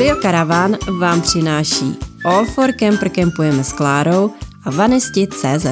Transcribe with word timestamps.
Studio 0.00 0.22
Caravan 0.22 0.76
vám 0.98 1.22
přináší 1.22 1.98
All 2.24 2.44
for 2.44 2.72
Camper 2.72 3.08
Campujeme 3.08 3.64
s 3.64 3.72
Klárou 3.72 4.30
a 4.64 4.70
Vanesti.cz. 4.70 5.66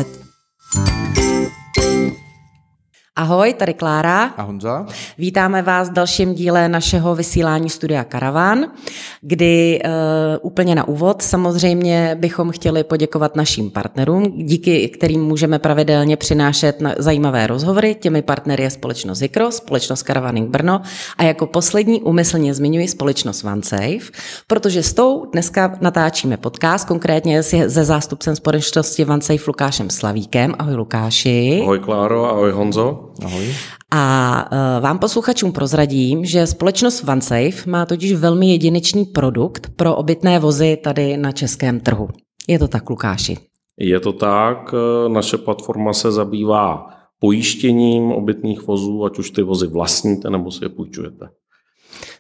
Ahoj, 3.18 3.54
tady 3.54 3.74
Klára. 3.74 4.24
A 4.24 4.42
Honza. 4.42 4.86
Vítáme 5.18 5.62
vás 5.62 5.90
v 5.90 5.92
dalším 5.92 6.34
díle 6.34 6.68
našeho 6.68 7.14
vysílání 7.14 7.70
Studia 7.70 8.04
Karavan, 8.04 8.66
kdy 9.20 9.80
uh, 9.84 9.90
úplně 10.42 10.74
na 10.74 10.88
úvod 10.88 11.22
samozřejmě 11.22 12.16
bychom 12.20 12.50
chtěli 12.50 12.84
poděkovat 12.84 13.36
našim 13.36 13.70
partnerům, 13.70 14.22
díky 14.36 14.88
kterým 14.88 15.24
můžeme 15.24 15.58
pravidelně 15.58 16.16
přinášet 16.16 16.80
na 16.80 16.94
zajímavé 16.98 17.46
rozhovory. 17.46 17.94
Těmi 17.94 18.22
partnery 18.22 18.62
je 18.62 18.70
společnost 18.70 19.18
Zikro, 19.18 19.52
společnost 19.52 20.02
Caravaning 20.02 20.50
Brno 20.50 20.80
a 21.16 21.22
jako 21.22 21.46
poslední 21.46 22.02
umyslně 22.02 22.54
zmiňuji 22.54 22.88
společnost 22.88 23.44
OneSafe, 23.44 24.12
protože 24.46 24.82
s 24.82 24.92
tou 24.92 25.24
dneska 25.32 25.76
natáčíme 25.80 26.36
podcast, 26.36 26.88
konkrétně 26.88 27.42
se 27.42 27.68
zástupcem 27.68 28.36
společnosti 28.36 29.06
OneSafe 29.06 29.44
Lukášem 29.46 29.90
Slavíkem. 29.90 30.54
Ahoj 30.58 30.74
Lukáši. 30.74 31.60
Ahoj 31.62 31.78
Kláro, 31.78 32.30
ahoj 32.30 32.50
Honzo. 32.52 33.07
Ahoj. 33.24 33.54
A 33.90 34.44
uh, 34.52 34.82
vám 34.82 34.98
posluchačům 34.98 35.52
prozradím, 35.52 36.24
že 36.24 36.46
společnost 36.46 37.04
OneSafe 37.08 37.70
má 37.70 37.86
totiž 37.86 38.12
velmi 38.12 38.50
jedinečný 38.50 39.04
produkt 39.04 39.70
pro 39.76 39.96
obytné 39.96 40.38
vozy 40.38 40.78
tady 40.84 41.16
na 41.16 41.32
českém 41.32 41.80
trhu. 41.80 42.08
Je 42.48 42.58
to 42.58 42.68
tak, 42.68 42.90
Lukáši? 42.90 43.36
Je 43.78 44.00
to 44.00 44.12
tak. 44.12 44.74
E, 44.74 45.08
naše 45.08 45.36
platforma 45.36 45.92
se 45.92 46.12
zabývá 46.12 46.86
pojištěním 47.18 48.12
obytných 48.12 48.66
vozů, 48.66 49.04
ať 49.04 49.18
už 49.18 49.30
ty 49.30 49.42
vozy 49.42 49.66
vlastníte 49.66 50.30
nebo 50.30 50.50
si 50.50 50.64
je 50.64 50.68
půjčujete. 50.68 51.28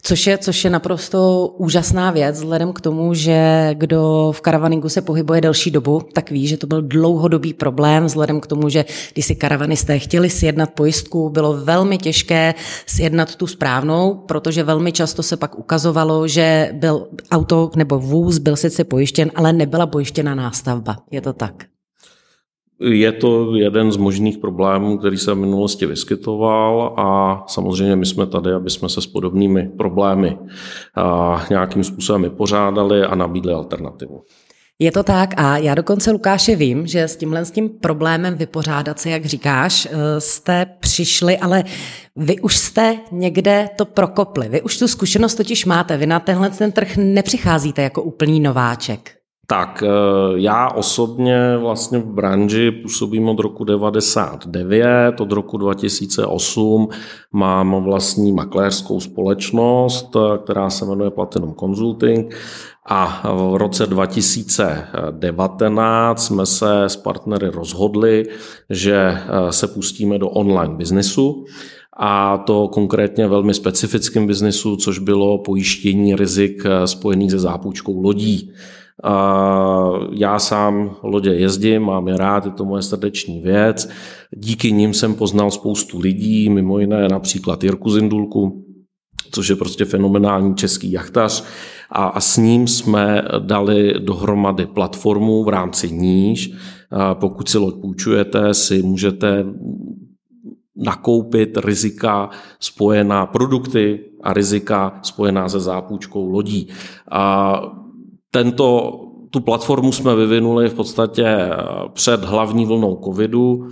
Což 0.02 0.26
je, 0.26 0.38
což 0.38 0.64
je 0.64 0.70
naprosto 0.70 1.46
úžasná 1.56 2.10
věc, 2.10 2.36
vzhledem 2.36 2.72
k 2.72 2.80
tomu, 2.80 3.14
že 3.14 3.70
kdo 3.74 4.32
v 4.36 4.40
karavaningu 4.40 4.88
se 4.88 5.02
pohybuje 5.02 5.40
delší 5.40 5.70
dobu, 5.70 6.00
tak 6.12 6.30
ví, 6.30 6.46
že 6.46 6.56
to 6.56 6.66
byl 6.66 6.82
dlouhodobý 6.82 7.54
problém, 7.54 8.04
vzhledem 8.04 8.40
k 8.40 8.46
tomu, 8.46 8.68
že 8.68 8.84
když 9.12 9.26
si 9.26 9.34
karavanisté 9.34 9.98
chtěli 9.98 10.30
sjednat 10.30 10.70
pojistku, 10.70 11.30
bylo 11.30 11.52
velmi 11.52 11.98
těžké 11.98 12.54
sjednat 12.86 13.36
tu 13.36 13.46
správnou, 13.46 14.14
protože 14.14 14.62
velmi 14.62 14.92
často 14.92 15.22
se 15.22 15.36
pak 15.36 15.58
ukazovalo, 15.58 16.28
že 16.28 16.70
byl 16.72 17.08
auto 17.30 17.70
nebo 17.76 17.98
vůz 17.98 18.38
byl 18.38 18.56
sice 18.56 18.84
pojištěn, 18.84 19.30
ale 19.34 19.52
nebyla 19.52 19.86
pojištěna 19.86 20.34
nástavba. 20.34 20.96
Je 21.10 21.20
to 21.20 21.32
tak? 21.32 21.77
Je 22.80 23.12
to 23.12 23.56
jeden 23.56 23.92
z 23.92 23.96
možných 23.96 24.38
problémů, 24.38 24.98
který 24.98 25.16
se 25.16 25.34
v 25.34 25.38
minulosti 25.38 25.86
vyskytoval 25.86 26.94
a 26.96 27.42
samozřejmě 27.46 27.96
my 27.96 28.06
jsme 28.06 28.26
tady, 28.26 28.52
aby 28.52 28.70
jsme 28.70 28.88
se 28.88 29.00
s 29.00 29.06
podobnými 29.06 29.70
problémy 29.76 30.38
nějakým 31.50 31.84
způsobem 31.84 32.22
vypořádali 32.22 33.02
a 33.02 33.14
nabídli 33.14 33.52
alternativu. 33.52 34.22
Je 34.80 34.92
to 34.92 35.02
tak 35.02 35.34
a 35.36 35.58
já 35.58 35.74
dokonce, 35.74 36.10
Lukáše, 36.10 36.56
vím, 36.56 36.86
že 36.86 37.02
s 37.02 37.16
tímhle 37.16 37.44
s 37.44 37.50
tím 37.50 37.68
problémem 37.68 38.34
vypořádat 38.34 39.00
se, 39.00 39.10
jak 39.10 39.24
říkáš, 39.24 39.86
eh, 39.86 40.20
jste 40.20 40.66
přišli, 40.80 41.38
ale 41.38 41.64
vy 42.16 42.40
už 42.40 42.56
jste 42.56 42.98
někde 43.12 43.68
to 43.76 43.84
prokopli. 43.84 44.48
Vy 44.48 44.62
už 44.62 44.78
tu 44.78 44.88
zkušenost 44.88 45.34
totiž 45.34 45.64
máte. 45.64 45.96
Vy 45.96 46.06
na 46.06 46.20
tenhle 46.20 46.50
ten 46.50 46.72
trh 46.72 46.96
nepřicházíte 46.96 47.82
jako 47.82 48.02
úplný 48.02 48.40
nováček. 48.40 49.17
Tak 49.50 49.82
eh, 49.82 49.88
já 50.34 50.68
osobně 50.68 51.56
vlastně 51.56 51.98
v 51.98 52.06
branži 52.06 52.70
působím 52.70 53.28
od 53.28 53.40
roku 53.40 53.64
99, 53.64 55.20
od 55.20 55.32
roku 55.32 55.56
2008 55.56 56.88
mám 57.32 57.84
vlastní 57.84 58.32
makléřskou 58.32 59.00
společnost, 59.00 60.16
eh, 60.16 60.38
která 60.38 60.70
se 60.70 60.84
jmenuje 60.84 61.10
Platinum 61.10 61.54
Consulting 61.54 62.34
a 62.86 63.22
v 63.34 63.56
roce 63.56 63.86
2019 63.86 66.26
jsme 66.26 66.46
se 66.46 66.84
s 66.84 66.96
partnery 66.96 67.48
rozhodli, 67.48 68.24
že 68.70 68.96
eh, 68.96 69.52
se 69.52 69.66
pustíme 69.66 70.18
do 70.18 70.28
online 70.28 70.74
biznesu 70.74 71.44
a 72.00 72.38
to 72.38 72.68
konkrétně 72.68 73.26
velmi 73.26 73.54
specifickým 73.54 74.26
biznesu, 74.26 74.76
což 74.76 74.98
bylo 74.98 75.38
pojištění 75.38 76.16
rizik 76.16 76.62
spojených 76.84 77.30
se 77.30 77.38
zápůjčkou 77.38 78.02
lodí. 78.02 78.52
Já 80.12 80.38
sám 80.38 80.96
lodě 81.02 81.30
jezdím, 81.30 81.82
mám 81.82 82.08
je 82.08 82.16
rád, 82.16 82.44
je 82.44 82.50
to 82.50 82.64
moje 82.64 82.82
srdeční 82.82 83.40
věc. 83.40 83.88
Díky 84.36 84.72
nim 84.72 84.94
jsem 84.94 85.14
poznal 85.14 85.50
spoustu 85.50 85.98
lidí, 85.98 86.50
mimo 86.50 86.78
jiné 86.78 87.08
například 87.08 87.64
Jirku 87.64 87.90
Zindulku, 87.90 88.64
což 89.30 89.48
je 89.48 89.56
prostě 89.56 89.84
fenomenální 89.84 90.54
český 90.54 90.92
jachtař. 90.92 91.44
A, 91.90 92.04
a 92.06 92.20
s 92.20 92.36
ním 92.36 92.66
jsme 92.66 93.22
dali 93.38 93.94
dohromady 93.98 94.66
platformu, 94.66 95.44
v 95.44 95.48
rámci 95.48 95.90
níž, 95.90 96.52
pokud 97.14 97.48
si 97.48 97.58
loď 97.58 97.74
půjčujete, 97.80 98.54
si 98.54 98.82
můžete 98.82 99.44
nakoupit 100.76 101.56
rizika 101.64 102.30
spojená 102.60 103.26
produkty 103.26 104.00
a 104.22 104.32
rizika 104.32 105.00
spojená 105.02 105.48
se 105.48 105.60
zápůjčkou 105.60 106.28
lodí. 106.28 106.68
A 107.10 107.60
tento, 108.30 109.00
tu 109.30 109.40
platformu 109.40 109.92
jsme 109.92 110.14
vyvinuli 110.14 110.68
v 110.68 110.74
podstatě 110.74 111.24
eh, 111.26 111.56
před 111.92 112.24
hlavní 112.24 112.66
vlnou 112.66 113.00
covidu. 113.04 113.68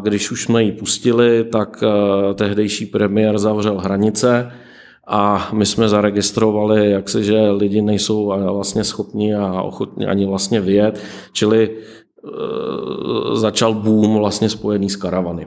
Když 0.00 0.30
už 0.30 0.42
jsme 0.42 0.62
ji 0.62 0.72
pustili, 0.72 1.44
tak 1.44 1.82
eh, 1.82 2.34
tehdejší 2.34 2.86
premiér 2.86 3.38
zavřel 3.38 3.78
hranice 3.78 4.52
a 5.06 5.48
my 5.52 5.66
jsme 5.66 5.88
zaregistrovali, 5.88 6.90
jak 6.90 7.08
se, 7.08 7.22
že 7.22 7.50
lidi 7.50 7.82
nejsou 7.82 8.26
vlastně 8.52 8.84
schopni 8.84 9.34
a 9.34 9.62
ochotni 9.62 10.06
ani 10.06 10.26
vlastně 10.26 10.60
vyjet, 10.60 11.00
čili 11.32 11.70
eh, 11.70 13.36
začal 13.36 13.74
boom 13.74 14.16
vlastně 14.16 14.48
spojený 14.48 14.90
s 14.90 14.96
karavany. 14.96 15.46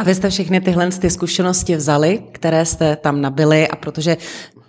A 0.00 0.02
vy 0.02 0.14
jste 0.14 0.30
všechny 0.30 0.60
tyhle 0.60 0.90
ty 0.90 1.10
zkušenosti 1.10 1.76
vzali, 1.76 2.22
které 2.32 2.64
jste 2.64 2.96
tam 2.96 3.20
nabili 3.20 3.68
a 3.68 3.76
protože 3.76 4.16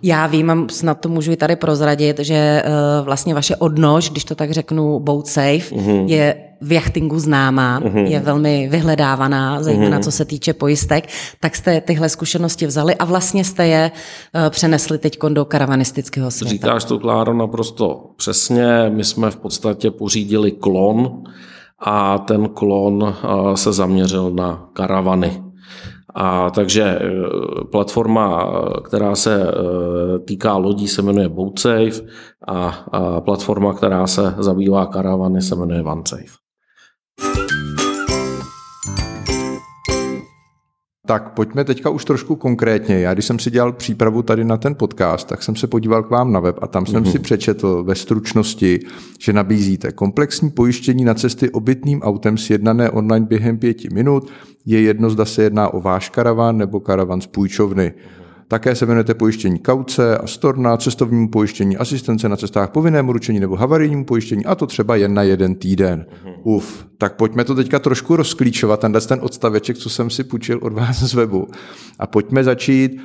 já 0.02 0.26
vím, 0.26 0.50
a 0.50 0.66
snad 0.70 1.00
to 1.00 1.08
můžu 1.08 1.32
i 1.32 1.36
tady 1.36 1.56
prozradit, 1.56 2.18
že 2.18 2.62
uh, 2.66 3.04
vlastně 3.04 3.34
vaše 3.34 3.56
odnož, 3.56 4.10
když 4.10 4.24
to 4.24 4.34
tak 4.34 4.50
řeknu, 4.50 5.00
boat 5.00 5.26
safe, 5.26 5.58
uh-huh. 5.58 6.04
je 6.06 6.34
v 6.60 6.72
jachtingu 6.72 7.18
známá, 7.18 7.80
uh-huh. 7.80 8.04
je 8.04 8.20
velmi 8.20 8.68
vyhledávaná, 8.70 9.62
zejména 9.62 9.98
uh-huh. 9.98 10.04
co 10.04 10.10
se 10.10 10.24
týče 10.24 10.52
pojistek, 10.52 11.08
tak 11.40 11.56
jste 11.56 11.80
tyhle 11.80 12.08
zkušenosti 12.08 12.66
vzali 12.66 12.94
a 12.94 13.04
vlastně 13.04 13.44
jste 13.44 13.66
je 13.66 13.90
uh, 14.34 14.50
přenesli 14.50 14.98
teď 14.98 15.18
do 15.28 15.44
karavanistického 15.44 16.30
světa. 16.30 16.50
Říkáš 16.50 16.84
to, 16.84 16.98
Kláro, 16.98 17.34
naprosto 17.34 18.10
přesně. 18.16 18.66
My 18.88 19.04
jsme 19.04 19.30
v 19.30 19.36
podstatě 19.36 19.90
pořídili 19.90 20.52
klon, 20.52 21.24
a 21.82 22.18
ten 22.18 22.48
klon 22.48 23.14
se 23.54 23.72
zaměřil 23.72 24.30
na 24.30 24.68
karavany. 24.72 25.42
A 26.14 26.50
takže 26.50 26.82
e, 26.82 27.00
platforma, 27.70 28.52
která 28.84 29.14
se 29.14 29.42
e, 29.42 29.52
týká 30.18 30.56
lodí, 30.56 30.88
se 30.88 31.02
jmenuje 31.02 31.28
BoatSafe 31.28 32.02
a 32.48 32.84
platforma, 33.20 33.74
která 33.74 34.06
se 34.06 34.34
zabývá 34.38 34.86
karavany, 34.86 35.42
se 35.42 35.56
jmenuje 35.56 35.82
OneSafe. 35.82 36.42
Tak 41.06 41.30
pojďme 41.30 41.64
teďka 41.64 41.90
už 41.90 42.04
trošku 42.04 42.36
konkrétně. 42.36 43.00
Já 43.00 43.14
když 43.14 43.24
jsem 43.24 43.38
si 43.38 43.50
dělal 43.50 43.72
přípravu 43.72 44.22
tady 44.22 44.44
na 44.44 44.56
ten 44.56 44.74
podcast, 44.74 45.28
tak 45.28 45.42
jsem 45.42 45.56
se 45.56 45.66
podíval 45.66 46.02
k 46.02 46.10
vám 46.10 46.32
na 46.32 46.40
web 46.40 46.58
a 46.62 46.66
tam 46.66 46.86
jsem 46.86 47.02
mm-hmm. 47.02 47.10
si 47.10 47.18
přečetl 47.18 47.84
ve 47.84 47.94
stručnosti, 47.94 48.80
že 49.20 49.32
nabízíte 49.32 49.92
komplexní 49.92 50.50
pojištění 50.50 51.04
na 51.04 51.14
cesty 51.14 51.50
obytným 51.50 52.02
autem 52.02 52.38
sjednané 52.38 52.90
online 52.90 53.26
během 53.26 53.58
pěti 53.58 53.88
minut. 53.92 54.30
Je 54.66 54.80
jedno, 54.80 55.10
zda 55.10 55.24
se 55.24 55.42
jedná 55.42 55.68
o 55.68 55.80
váš 55.80 56.08
karavan 56.08 56.58
nebo 56.58 56.80
karavan 56.80 57.20
z 57.20 57.26
půjčovny. 57.26 57.92
Také 58.52 58.74
se 58.74 58.86
věnujete 58.86 59.14
pojištění 59.14 59.58
kauce 59.58 60.18
a 60.18 60.26
storna, 60.26 60.76
cestovnímu 60.76 61.28
pojištění, 61.28 61.76
asistence 61.76 62.28
na 62.28 62.36
cestách, 62.36 62.70
povinnému 62.70 63.12
ručení 63.12 63.40
nebo 63.40 63.56
havarijnímu 63.56 64.04
pojištění 64.04 64.44
a 64.44 64.54
to 64.54 64.66
třeba 64.66 64.96
jen 64.96 65.14
na 65.14 65.22
jeden 65.22 65.54
týden. 65.54 66.06
Mhm. 66.24 66.34
Uf, 66.42 66.86
tak 66.98 67.16
pojďme 67.16 67.44
to 67.44 67.54
teďka 67.54 67.78
trošku 67.78 68.16
rozklíčovat, 68.16 68.80
tenhle 68.80 69.00
ten 69.00 69.18
odstaveček, 69.22 69.76
co 69.78 69.90
jsem 69.90 70.10
si 70.10 70.24
půjčil 70.24 70.58
od 70.62 70.72
vás 70.72 71.02
z 71.02 71.14
webu. 71.14 71.48
A 71.98 72.06
pojďme 72.06 72.44
začít, 72.44 73.00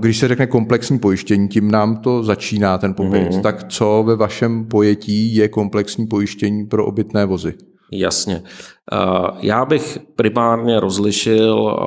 když 0.00 0.18
se 0.18 0.28
řekne 0.28 0.46
komplexní 0.46 0.98
pojištění, 0.98 1.48
tím 1.48 1.70
nám 1.70 1.96
to 1.96 2.24
začíná 2.24 2.78
ten 2.78 2.94
popis. 2.94 3.12
Mm-hmm. 3.12 3.42
Tak 3.42 3.68
co 3.68 4.04
ve 4.06 4.16
vašem 4.16 4.64
pojetí 4.64 5.34
je 5.34 5.48
komplexní 5.48 6.06
pojištění 6.06 6.66
pro 6.66 6.86
obytné 6.86 7.26
vozy? 7.26 7.54
Jasně. 7.92 8.42
Já 9.40 9.64
bych 9.64 9.98
primárně 10.16 10.80
rozlišil 10.80 11.78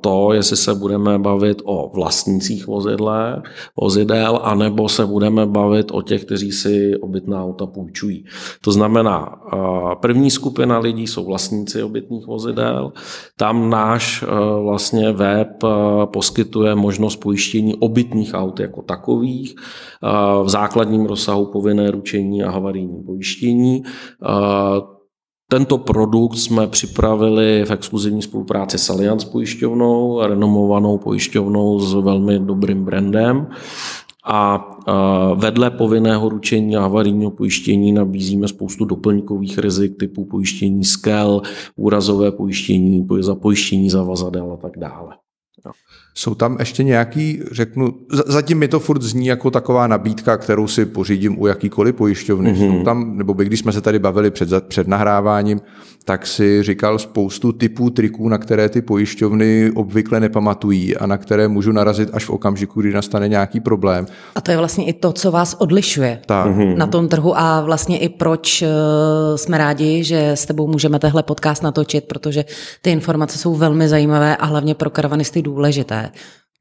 to, 0.00 0.32
jestli 0.32 0.56
se 0.56 0.74
budeme 0.74 1.18
bavit 1.18 1.62
o 1.64 1.90
vlastnících 1.94 2.66
vozidle, 2.66 3.42
vozidel, 3.80 4.40
anebo 4.42 4.88
se 4.88 5.06
budeme 5.06 5.46
bavit 5.46 5.90
o 5.90 6.02
těch, 6.02 6.24
kteří 6.24 6.52
si 6.52 6.96
obytná 6.96 7.44
auta 7.44 7.66
půjčují. 7.66 8.24
To 8.60 8.72
znamená, 8.72 9.40
první 10.00 10.30
skupina 10.30 10.78
lidí 10.78 11.06
jsou 11.06 11.24
vlastníci 11.24 11.82
obytných 11.82 12.26
vozidel. 12.26 12.92
Tam 13.36 13.70
náš 13.70 14.24
vlastně 14.62 15.12
web 15.12 15.64
poskytuje 16.04 16.74
možnost 16.74 17.16
pojištění 17.16 17.74
obytných 17.74 18.30
aut 18.34 18.60
jako 18.60 18.82
takových 18.82 19.54
v 20.42 20.48
základním 20.48 21.06
rozsahu 21.06 21.46
povinné 21.46 21.90
ručení 21.90 22.42
a 22.42 22.50
havarijní 22.50 23.02
pojištění. 23.06 23.82
Tento 25.52 25.78
produkt 25.78 26.36
jsme 26.36 26.66
připravili 26.66 27.64
v 27.64 27.70
exkluzivní 27.70 28.22
spolupráci 28.22 28.78
s 28.78 28.90
Allianz 28.90 29.24
pojišťovnou, 29.24 30.22
renomovanou 30.26 30.98
pojišťovnou 30.98 31.80
s 31.80 31.94
velmi 31.94 32.38
dobrým 32.38 32.84
brandem. 32.84 33.46
A 34.24 34.70
vedle 35.34 35.70
povinného 35.70 36.28
ručení 36.28 36.76
a 36.76 36.80
havarijního 36.80 37.30
pojištění 37.30 37.92
nabízíme 37.92 38.48
spoustu 38.48 38.84
doplňkových 38.84 39.58
rizik 39.58 39.98
typu 39.98 40.24
pojištění 40.24 40.84
skel, 40.84 41.42
úrazové 41.76 42.32
pojištění, 42.32 43.06
za 43.20 43.34
pojištění 43.34 43.90
zavazadel 43.90 44.52
a 44.52 44.56
tak 44.56 44.78
dále. 44.78 45.14
Jsou 46.14 46.34
tam 46.34 46.56
ještě 46.58 46.82
nějaký, 46.84 47.40
řeknu, 47.52 47.94
zatím 48.26 48.58
mi 48.58 48.68
to 48.68 48.80
furt 48.80 49.02
zní 49.02 49.26
jako 49.26 49.50
taková 49.50 49.86
nabídka, 49.86 50.36
kterou 50.36 50.66
si 50.66 50.86
pořídím 50.86 51.42
u 51.42 51.46
jakýkoliv 51.46 51.94
pojišťovny. 51.94 52.52
Mm-hmm. 52.52 52.78
Jsou 52.78 52.84
tam, 52.84 53.16
nebo 53.16 53.34
by, 53.34 53.44
když 53.44 53.60
jsme 53.60 53.72
se 53.72 53.80
tady 53.80 53.98
bavili 53.98 54.30
před, 54.30 54.68
před 54.68 54.88
nahráváním, 54.88 55.60
tak 56.04 56.26
si 56.26 56.62
říkal 56.62 56.98
spoustu 56.98 57.52
typů 57.52 57.90
triků, 57.90 58.28
na 58.28 58.38
které 58.38 58.68
ty 58.68 58.82
pojišťovny 58.82 59.70
obvykle 59.74 60.20
nepamatují 60.20 60.96
a 60.96 61.06
na 61.06 61.18
které 61.18 61.48
můžu 61.48 61.72
narazit 61.72 62.10
až 62.12 62.24
v 62.24 62.30
okamžiku, 62.30 62.80
kdy 62.80 62.92
nastane 62.92 63.28
nějaký 63.28 63.60
problém. 63.60 64.06
A 64.34 64.40
to 64.40 64.50
je 64.50 64.56
vlastně 64.56 64.84
i 64.84 64.92
to, 64.92 65.12
co 65.12 65.30
vás 65.30 65.56
odlišuje 65.58 66.20
tak. 66.26 66.46
Mhm. 66.46 66.78
na 66.78 66.86
tom 66.86 67.08
trhu 67.08 67.38
a 67.38 67.60
vlastně 67.60 67.98
i 67.98 68.08
proč 68.08 68.62
eh, 68.62 68.68
jsme 69.36 69.58
rádi, 69.58 70.04
že 70.04 70.30
s 70.30 70.46
tebou 70.46 70.66
můžeme 70.66 70.98
tehle 70.98 71.22
podcast 71.22 71.62
natočit, 71.62 72.04
protože 72.04 72.44
ty 72.82 72.90
informace 72.90 73.38
jsou 73.38 73.54
velmi 73.54 73.88
zajímavé 73.88 74.36
a 74.36 74.46
hlavně 74.46 74.74
pro 74.74 74.90
karavanisty 74.90 75.42
důležité. 75.42 76.01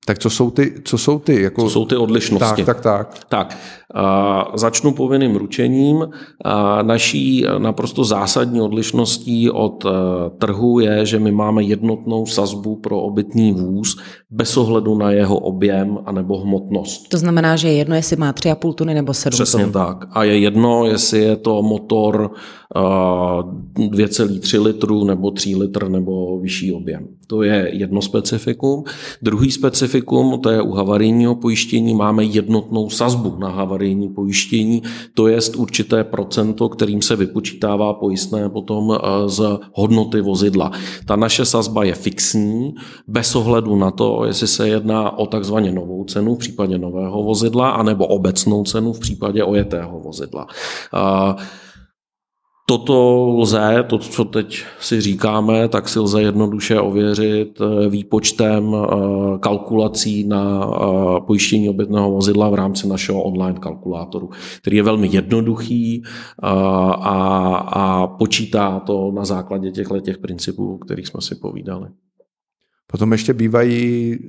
Tak 0.05 0.19
co 0.19 0.29
jsou 0.29 0.51
ty, 0.51 0.73
co 0.83 0.97
jsou 0.97 1.19
ty, 1.19 1.41
jako... 1.41 1.61
co 1.61 1.69
jsou 1.69 1.85
ty 1.85 1.95
odlišnosti? 1.95 2.63
Tak, 2.65 2.81
tak, 2.81 2.81
tak. 2.81 3.25
Tak, 3.29 3.57
a 3.93 4.45
začnu 4.53 4.91
povinným 4.91 5.35
ručením. 5.35 6.09
A 6.45 6.81
naší 6.81 7.45
naprosto 7.57 8.03
zásadní 8.03 8.61
odlišností 8.61 9.49
od 9.49 9.85
e, 9.85 9.89
trhu 10.37 10.79
je, 10.79 11.05
že 11.05 11.19
my 11.19 11.31
máme 11.31 11.63
jednotnou 11.63 12.25
sazbu 12.25 12.75
pro 12.75 13.01
obytný 13.01 13.53
vůz 13.53 13.97
bez 14.29 14.57
ohledu 14.57 14.97
na 14.97 15.11
jeho 15.11 15.37
objem 15.37 15.97
anebo 16.05 16.37
hmotnost. 16.37 17.09
To 17.09 17.17
znamená, 17.17 17.55
že 17.55 17.67
je 17.67 17.73
jedno, 17.73 17.95
jestli 17.95 18.15
má 18.15 18.33
3,5 18.33 18.73
tuny 18.73 18.93
nebo 18.93 19.13
7 19.13 19.31
Přesně 19.31 19.63
tun. 19.63 19.71
tak. 19.73 20.07
A 20.11 20.23
je 20.23 20.39
jedno, 20.39 20.85
jestli 20.85 21.19
je 21.19 21.35
to 21.35 21.61
motor 21.63 22.31
2,3 22.75 24.61
litru 24.61 25.03
nebo 25.03 25.31
3 25.31 25.55
litr 25.55 25.89
nebo 25.89 26.39
vyšší 26.39 26.73
objem. 26.73 27.07
To 27.27 27.43
je 27.43 27.69
jedno 27.73 28.01
specifikum. 28.01 28.83
Druhý 29.21 29.51
specifikum, 29.51 30.39
to 30.39 30.49
je 30.49 30.61
u 30.61 30.71
havarijního 30.71 31.35
pojištění, 31.35 31.93
máme 31.93 32.23
jednotnou 32.23 32.89
sazbu 32.89 33.35
na 33.39 33.49
havarijní 33.49 34.09
pojištění, 34.09 34.83
to 35.13 35.27
je 35.27 35.39
určité 35.57 36.03
procento, 36.03 36.69
kterým 36.69 37.01
se 37.01 37.15
vypočítává 37.15 37.93
pojistné 37.93 38.49
potom 38.49 38.91
eh, 38.91 39.29
z 39.29 39.59
hodnoty 39.73 40.21
vozidla. 40.21 40.71
Ta 41.05 41.15
naše 41.15 41.45
sazba 41.45 41.83
je 41.83 41.95
fixní, 41.95 42.75
bez 43.07 43.35
ohledu 43.35 43.75
na 43.75 43.91
to, 43.91 44.25
jestli 44.25 44.47
se 44.47 44.67
jedná 44.67 45.17
o 45.17 45.25
takzvaně 45.25 45.71
novou 45.71 46.03
cenu 46.03 46.35
v 46.35 46.39
případě 46.39 46.77
nového 46.77 47.23
vozidla, 47.23 47.69
anebo 47.69 48.07
obecnou 48.07 48.63
cenu 48.63 48.93
v 48.93 48.99
případě 48.99 49.43
ojetého 49.43 49.99
vozidla. 49.99 50.47
Uh, 50.93 51.41
Toto 52.71 53.27
lze, 53.37 53.83
to, 53.87 53.97
co 53.97 54.25
teď 54.25 54.63
si 54.79 55.01
říkáme, 55.01 55.67
tak 55.67 55.89
si 55.89 55.99
lze 55.99 56.21
jednoduše 56.21 56.79
ověřit 56.79 57.61
eh, 57.61 57.89
výpočtem 57.89 58.75
eh, 58.75 58.87
kalkulací 59.39 60.23
na 60.27 60.65
eh, 60.65 61.21
pojištění 61.27 61.69
obytného 61.69 62.11
vozidla 62.11 62.49
v 62.49 62.53
rámci 62.53 62.87
našeho 62.87 63.23
online 63.23 63.59
kalkulátoru, 63.59 64.29
který 64.61 64.77
je 64.77 64.83
velmi 64.83 65.09
jednoduchý 65.11 66.03
a, 66.43 66.53
a 67.65 68.07
počítá 68.07 68.79
to 68.79 69.11
na 69.11 69.25
základě 69.25 69.71
těchto 69.71 69.99
těch 69.99 70.17
principů, 70.17 70.75
o 70.75 70.77
kterých 70.77 71.07
jsme 71.07 71.21
si 71.21 71.35
povídali. 71.35 71.87
Potom 72.91 73.11
ještě 73.11 73.33
bývají 73.33 74.13
e, 74.13 74.19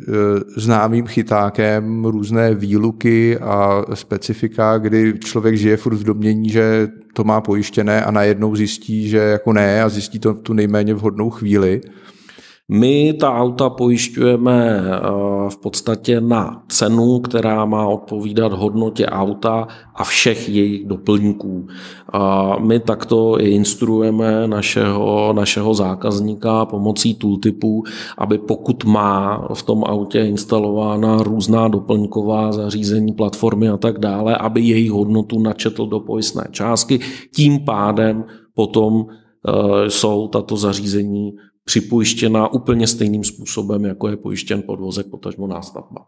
známým 0.60 1.06
chytákem 1.06 2.04
různé 2.04 2.54
výluky 2.54 3.38
a 3.38 3.84
specifika, 3.94 4.78
kdy 4.78 5.18
člověk 5.18 5.56
žije 5.56 5.76
furt 5.76 5.94
v 5.94 6.04
domění, 6.04 6.50
že 6.50 6.88
to 7.12 7.24
má 7.24 7.40
pojištěné 7.40 8.04
a 8.04 8.10
najednou 8.10 8.56
zjistí, 8.56 9.08
že 9.08 9.18
jako 9.18 9.52
ne 9.52 9.82
a 9.82 9.88
zjistí 9.88 10.18
to 10.18 10.34
tu 10.34 10.52
nejméně 10.52 10.94
vhodnou 10.94 11.30
chvíli. 11.30 11.80
My 12.68 13.12
ta 13.12 13.34
auta 13.34 13.70
pojišťujeme 13.70 14.58
eh, 14.70 15.00
v 15.50 15.56
podstatě 15.56 16.20
na 16.20 16.62
cenu, 16.68 17.20
která 17.20 17.64
má 17.64 17.86
odpovídat 17.86 18.52
hodnotě 18.52 19.06
auta 19.06 19.66
a 19.94 20.04
všech 20.04 20.48
jejich 20.48 20.86
doplňků. 20.86 21.66
My 22.58 22.80
takto 22.80 23.38
instruujeme 23.38 24.48
našeho, 24.48 25.32
našeho 25.32 25.74
zákazníka 25.74 26.66
pomocí 26.66 27.14
tooltipu, 27.14 27.84
aby 28.18 28.38
pokud 28.38 28.84
má 28.84 29.48
v 29.54 29.62
tom 29.62 29.84
autě 29.84 30.20
instalována 30.20 31.22
různá 31.22 31.68
doplňková 31.68 32.52
zařízení, 32.52 33.12
platformy 33.12 33.68
a 33.68 33.76
tak 33.76 33.98
dále, 33.98 34.36
aby 34.36 34.60
její 34.60 34.88
hodnotu 34.88 35.40
načetl 35.40 35.86
do 35.86 36.00
pojistné 36.00 36.44
částky. 36.50 37.00
Tím 37.34 37.60
pádem 37.64 38.24
potom 38.54 39.06
eh, 39.06 39.90
jsou 39.90 40.28
tato 40.28 40.56
zařízení 40.56 41.32
připojištěna 41.64 42.52
úplně 42.52 42.86
stejným 42.86 43.24
způsobem, 43.24 43.84
jako 43.84 44.08
je 44.08 44.16
pojištěn 44.16 44.62
podvozek, 44.62 45.06
potažmo 45.06 45.46
nástavba. 45.46 46.06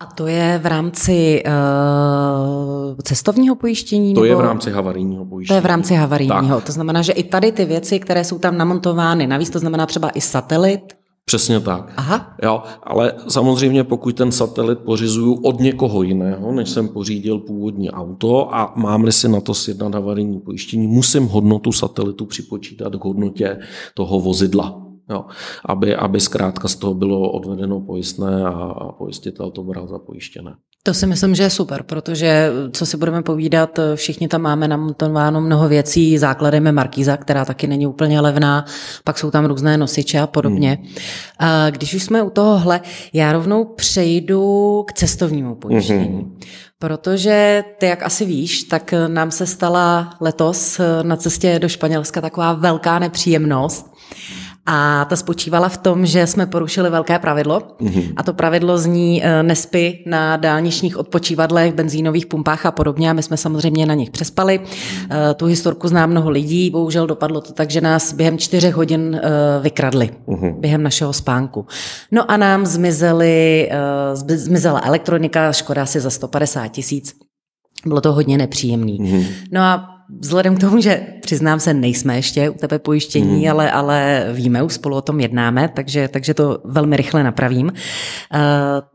A 0.00 0.06
to 0.06 0.26
je 0.26 0.60
v 0.62 0.66
rámci 0.66 1.42
uh, 1.46 2.96
cestovního 3.02 3.56
pojištění? 3.56 4.14
To 4.14 4.20
nebo... 4.20 4.24
je 4.24 4.36
v 4.36 4.40
rámci 4.40 4.70
havarijního 4.70 5.26
pojištění. 5.26 5.54
To 5.54 5.58
je 5.58 5.60
v 5.60 5.66
rámci 5.66 5.94
havarijního. 5.94 6.56
Tak. 6.56 6.64
To 6.64 6.72
znamená, 6.72 7.02
že 7.02 7.12
i 7.12 7.22
tady 7.22 7.52
ty 7.52 7.64
věci, 7.64 8.00
které 8.00 8.24
jsou 8.24 8.38
tam 8.38 8.58
namontovány, 8.58 9.26
navíc 9.26 9.50
to 9.50 9.58
znamená 9.58 9.86
třeba 9.86 10.10
i 10.10 10.20
satelit, 10.20 10.96
Přesně 11.28 11.60
tak. 11.60 11.92
Aha. 11.96 12.36
Jo, 12.42 12.62
ale 12.82 13.12
samozřejmě 13.28 13.84
pokud 13.84 14.16
ten 14.16 14.32
satelit 14.32 14.78
pořizuju 14.78 15.34
od 15.34 15.60
někoho 15.60 16.02
jiného, 16.02 16.52
než 16.52 16.70
jsem 16.70 16.88
pořídil 16.88 17.38
původní 17.38 17.90
auto 17.90 18.54
a 18.54 18.72
mám-li 18.76 19.12
si 19.12 19.28
na 19.28 19.40
to 19.40 19.54
sjednat 19.54 19.94
havarijní 19.94 20.40
pojištění, 20.40 20.86
musím 20.86 21.26
hodnotu 21.26 21.72
satelitu 21.72 22.26
připočítat 22.26 22.96
k 22.96 23.04
hodnotě 23.04 23.58
toho 23.94 24.20
vozidla. 24.20 24.85
Jo, 25.10 25.24
aby, 25.64 25.96
aby 25.96 26.20
zkrátka 26.20 26.68
z 26.68 26.76
toho 26.76 26.94
bylo 26.94 27.30
odvedeno 27.30 27.80
pojistné 27.80 28.44
a, 28.44 28.50
a 28.50 28.92
pojistitel 28.92 29.50
to 29.50 29.62
bral 29.62 29.86
za 29.86 29.98
pojištěné. 29.98 30.54
To 30.82 30.94
si 30.94 31.06
myslím, 31.06 31.34
že 31.34 31.42
je 31.42 31.50
super, 31.50 31.82
protože 31.82 32.50
co 32.72 32.86
si 32.86 32.96
budeme 32.96 33.22
povídat, 33.22 33.78
všichni 33.94 34.28
tam 34.28 34.42
máme 34.42 34.68
namontováno 34.68 35.40
mnoho 35.40 35.68
věcí, 35.68 36.18
základem 36.18 36.66
je 36.66 36.72
Markíza, 36.72 37.16
která 37.16 37.44
taky 37.44 37.66
není 37.66 37.86
úplně 37.86 38.20
levná, 38.20 38.64
pak 39.04 39.18
jsou 39.18 39.30
tam 39.30 39.44
různé 39.44 39.78
nosiče 39.78 40.20
a 40.20 40.26
podobně. 40.26 40.78
Hmm. 40.80 40.94
A 41.38 41.70
když 41.70 41.94
už 41.94 42.02
jsme 42.02 42.22
u 42.22 42.30
tohohle, 42.30 42.80
já 43.12 43.32
rovnou 43.32 43.64
přejdu 43.64 44.84
k 44.88 44.92
cestovnímu 44.92 45.54
pojištění. 45.54 46.04
Hmm. 46.04 46.38
Protože 46.78 47.64
ty, 47.78 47.86
jak 47.86 48.02
asi 48.02 48.24
víš, 48.24 48.62
tak 48.62 48.94
nám 49.06 49.30
se 49.30 49.46
stala 49.46 50.10
letos 50.20 50.80
na 51.02 51.16
cestě 51.16 51.58
do 51.58 51.68
Španělska 51.68 52.20
taková 52.20 52.52
velká 52.52 52.98
nepříjemnost, 52.98 53.92
a 54.66 55.04
ta 55.04 55.16
spočívala 55.16 55.68
v 55.68 55.76
tom, 55.76 56.06
že 56.06 56.26
jsme 56.26 56.46
porušili 56.46 56.90
velké 56.90 57.18
pravidlo. 57.18 57.58
Mm-hmm. 57.60 58.12
A 58.16 58.22
to 58.22 58.34
pravidlo 58.34 58.78
zní 58.78 59.24
eh, 59.24 59.42
nespy 59.42 59.98
na 60.06 60.36
dálničních 60.36 60.96
odpočívadlech, 60.96 61.74
benzínových 61.74 62.26
pumpách 62.26 62.66
a 62.66 62.70
podobně. 62.70 63.10
A 63.10 63.12
my 63.12 63.22
jsme 63.22 63.36
samozřejmě 63.36 63.86
na 63.86 63.94
nich 63.94 64.10
přespali. 64.10 64.60
Eh, 65.10 65.34
tu 65.34 65.46
historku 65.46 65.88
zná 65.88 66.06
mnoho 66.06 66.30
lidí. 66.30 66.70
Bohužel 66.70 67.06
dopadlo 67.06 67.40
to 67.40 67.52
tak, 67.52 67.70
že 67.70 67.80
nás 67.80 68.12
během 68.12 68.38
čtyřech 68.38 68.74
hodin 68.74 69.20
eh, 69.22 69.30
vykradli. 69.60 70.10
Mm-hmm. 70.28 70.60
Během 70.60 70.82
našeho 70.82 71.12
spánku. 71.12 71.66
No 72.12 72.30
a 72.30 72.36
nám 72.36 72.66
zmizely, 72.66 73.70
zmizela 74.14 74.80
elektronika, 74.84 75.52
škoda 75.52 75.82
asi 75.82 76.00
za 76.00 76.10
150 76.10 76.68
tisíc. 76.68 77.14
Bylo 77.86 78.00
to 78.00 78.12
hodně 78.12 78.38
nepříjemný. 78.38 78.98
Mm-hmm. 79.00 79.26
No 79.52 79.60
a 79.60 79.95
vzhledem 80.20 80.56
k 80.56 80.60
tomu, 80.60 80.80
že 80.80 81.06
přiznám 81.22 81.60
se, 81.60 81.74
nejsme 81.74 82.16
ještě 82.16 82.50
u 82.50 82.54
tebe 82.54 82.78
pojištění, 82.78 83.40
hmm. 83.40 83.50
ale, 83.50 83.70
ale 83.70 84.26
víme, 84.32 84.62
už 84.62 84.72
spolu 84.72 84.96
o 84.96 85.02
tom 85.02 85.20
jednáme, 85.20 85.68
takže, 85.74 86.08
takže 86.08 86.34
to 86.34 86.58
velmi 86.64 86.96
rychle 86.96 87.24
napravím, 87.24 87.66
uh, 87.66 87.72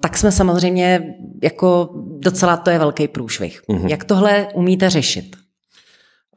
tak 0.02 0.18
jsme 0.18 0.32
samozřejmě 0.32 1.16
jako 1.44 1.90
docela 2.20 2.58
to 2.58 2.70
je 2.70 2.80
velký 2.80 3.08
průšvih. 3.08 3.62
Hmm. 3.70 3.88
Jak 3.88 4.04
tohle 4.04 4.48
umíte 4.54 4.90
řešit? 4.90 5.36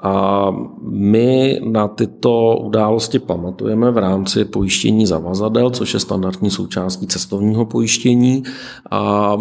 A 0.02 0.50
my 0.90 1.60
na 1.64 1.88
tyto 1.88 2.56
události 2.56 3.18
pamatujeme 3.18 3.90
v 3.90 3.98
rámci 3.98 4.44
pojištění 4.44 5.06
zavazadel, 5.06 5.70
což 5.70 5.94
je 5.94 6.00
standardní 6.00 6.50
součástí 6.50 7.06
cestovního 7.06 7.66
pojištění. 7.66 8.42
A 8.90 9.36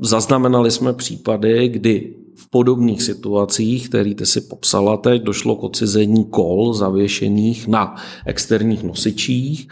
zaznamenali 0.00 0.70
jsme 0.70 0.92
případy, 0.92 1.68
kdy 1.68 2.14
v 2.42 2.50
podobných 2.50 3.02
situacích, 3.02 3.88
které 3.88 4.14
ty 4.14 4.26
si 4.26 4.40
popsala 4.40 4.96
teď, 4.96 5.22
došlo 5.22 5.56
k 5.56 5.62
ocizení 5.62 6.24
kol 6.24 6.74
zavěšených 6.74 7.68
na 7.68 7.96
externích 8.26 8.82
nosičích. 8.82 9.68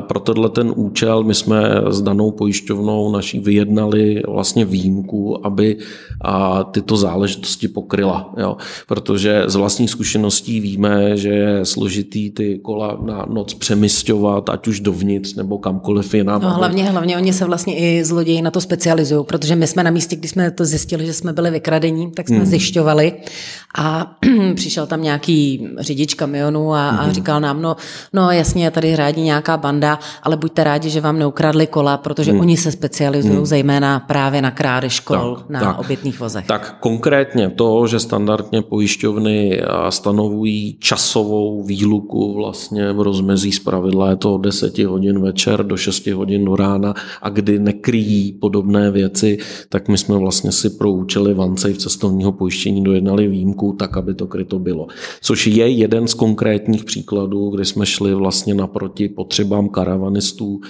Pro 0.00 0.20
tenhle 0.20 0.50
ten 0.50 0.72
účel 0.76 1.24
my 1.24 1.34
jsme 1.34 1.82
s 1.90 2.02
danou 2.02 2.30
pojišťovnou 2.30 3.12
naší 3.12 3.38
vyjednali 3.38 4.22
vlastně 4.28 4.64
výjimku, 4.64 5.46
aby 5.46 5.76
tyto 6.70 6.96
záležitosti 6.96 7.68
pokryla. 7.68 8.34
Jo. 8.38 8.56
Protože 8.88 9.44
z 9.46 9.54
vlastních 9.54 9.90
zkušeností 9.90 10.60
víme, 10.60 11.16
že 11.16 11.28
je 11.28 11.64
složitý 11.64 12.30
ty 12.30 12.58
kola 12.62 12.98
na 13.02 13.26
noc 13.30 13.54
přemysťovat, 13.54 14.48
ať 14.48 14.68
už 14.68 14.80
dovnitř 14.80 15.34
nebo 15.34 15.58
kamkoliv 15.58 16.14
jinam. 16.14 16.42
No, 16.42 16.50
hlavně, 16.50 16.84
hlavně 16.84 17.16
oni 17.16 17.32
se 17.32 17.44
vlastně 17.44 17.78
i 17.78 18.04
zloději 18.04 18.42
na 18.42 18.50
to 18.50 18.60
specializují, 18.60 19.24
protože 19.24 19.56
my 19.56 19.66
jsme 19.66 19.82
na 19.82 19.90
místě, 19.90 20.16
když 20.16 20.30
jsme 20.30 20.50
to 20.50 20.64
zjistili, 20.64 21.06
že 21.06 21.12
jsme 21.12 21.32
byli 21.32 21.50
vykradeni, 21.50 21.91
tak 22.14 22.28
jsme 22.28 22.36
hmm. 22.36 22.46
zjišťovali 22.46 23.12
a 23.78 24.16
přišel 24.54 24.86
tam 24.86 25.02
nějaký 25.02 25.68
řidič 25.78 26.14
kamionu 26.14 26.74
a, 26.74 26.88
a 26.88 27.02
hmm. 27.02 27.12
říkal 27.12 27.40
nám, 27.40 27.62
no, 27.62 27.76
no 28.12 28.30
jasně, 28.30 28.70
tady 28.70 28.96
řádí 28.96 29.22
nějaká 29.22 29.56
banda, 29.56 29.98
ale 30.22 30.36
buďte 30.36 30.64
rádi, 30.64 30.90
že 30.90 31.00
vám 31.00 31.18
neukradli 31.18 31.66
kola, 31.66 31.96
protože 31.96 32.30
hmm. 32.30 32.40
oni 32.40 32.56
se 32.56 32.72
specializují 32.72 33.36
hmm. 33.36 33.46
zejména 33.46 34.00
právě 34.00 34.42
na 34.42 34.50
krádež 34.50 35.00
kol 35.00 35.36
tak, 35.36 35.50
na 35.50 35.60
tak, 35.60 35.78
obytných 35.78 36.20
vozech. 36.20 36.46
Tak 36.46 36.76
konkrétně 36.80 37.50
to, 37.50 37.86
že 37.86 38.00
standardně 38.00 38.62
pojišťovny 38.62 39.62
stanovují 39.88 40.76
časovou 40.78 41.62
výluku 41.62 42.34
vlastně 42.34 42.92
v 42.92 43.00
rozmezí 43.00 43.52
zpravidla 43.52 44.10
je 44.10 44.16
to 44.16 44.34
od 44.34 44.38
10 44.38 44.78
hodin 44.78 45.20
večer 45.20 45.62
do 45.66 45.76
6 45.76 46.06
hodin 46.06 46.44
do 46.44 46.56
rána 46.56 46.94
a 47.22 47.28
kdy 47.28 47.58
nekryjí 47.58 48.32
podobné 48.32 48.90
věci, 48.90 49.38
tak 49.68 49.88
my 49.88 49.98
jsme 49.98 50.16
vlastně 50.18 50.52
si 50.52 50.70
pro 50.70 50.90
účely 50.92 51.34
Vancej 51.34 51.71
v 51.72 51.78
cestovního 51.78 52.32
pojištění 52.32 52.84
dojednali 52.84 53.28
výjimku 53.28 53.76
tak, 53.78 53.96
aby 53.96 54.14
to 54.14 54.26
kryto 54.26 54.58
bylo. 54.58 54.86
Což 55.20 55.46
je 55.46 55.68
jeden 55.68 56.08
z 56.08 56.14
konkrétních 56.14 56.84
příkladů, 56.84 57.50
kdy 57.50 57.64
jsme 57.64 57.86
šli 57.86 58.14
vlastně 58.14 58.54
naproti 58.54 59.08
potřebám 59.08 59.68
karavanistů 59.68 60.60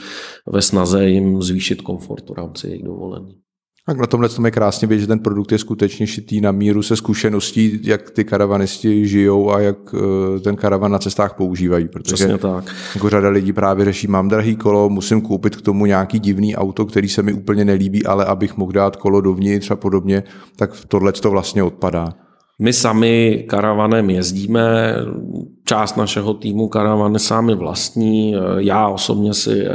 ve 0.47 0.63
snaze 0.63 1.09
jim 1.09 1.43
zvýšit 1.43 1.83
komfort 1.83 2.31
v 2.31 2.35
rámci 2.35 2.67
jejich 2.67 2.83
dovolení. 2.83 3.42
Tak 3.87 3.99
na 3.99 4.07
tomhle 4.07 4.29
tom 4.29 4.45
je 4.45 4.51
krásně 4.51 4.89
vidět, 4.89 5.01
že 5.01 5.07
ten 5.07 5.19
produkt 5.19 5.53
je 5.53 5.59
skutečně 5.59 6.07
šitý 6.07 6.41
na 6.41 6.53
míru 6.53 6.83
se 6.83 6.97
zkušeností, 6.97 7.81
jak 7.83 8.11
ty 8.11 8.25
karavanisti 8.25 9.09
žijou 9.09 9.51
a 9.51 9.61
jak 9.61 9.77
eh, 9.95 10.41
ten 10.41 10.57
karavan 10.57 10.93
na 10.93 10.99
cestách 10.99 11.35
používají. 11.35 11.89
Protože 11.89 12.15
Přesně 12.15 12.39
tak. 12.39 12.75
Jako 12.95 13.11
řada 13.11 13.29
lidí 13.29 13.53
právě 13.53 13.85
řeší, 13.85 14.07
mám 14.07 14.29
drahý 14.29 14.57
kolo, 14.57 14.89
musím 14.89 15.21
koupit 15.21 15.57
k 15.57 15.61
tomu 15.63 15.87
nějaký 15.87 16.19
divný 16.19 16.57
auto, 16.57 16.87
který 16.87 17.09
se 17.09 17.23
mi 17.23 17.33
úplně 17.33 17.65
nelíbí, 17.65 18.07
ale 18.07 18.25
abych 18.25 18.57
mohl 18.57 18.73
dát 18.73 18.97
kolo 18.97 19.21
dovnitř 19.21 19.71
a 19.71 19.77
podobně, 19.77 20.23
tak 20.57 20.71
tohle 20.89 21.13
to 21.13 21.31
vlastně 21.31 21.63
odpadá. 21.63 22.09
My 22.61 22.73
sami 22.73 23.45
karavanem 23.49 24.11
jezdíme, 24.11 24.95
část 25.65 25.97
našeho 25.97 26.35
týmu 26.35 26.69
karavany 26.69 27.19
sami 27.19 27.55
vlastní, 27.55 28.35
já 28.59 28.89
osobně 28.89 29.35
si 29.35 29.67
eh, 29.67 29.71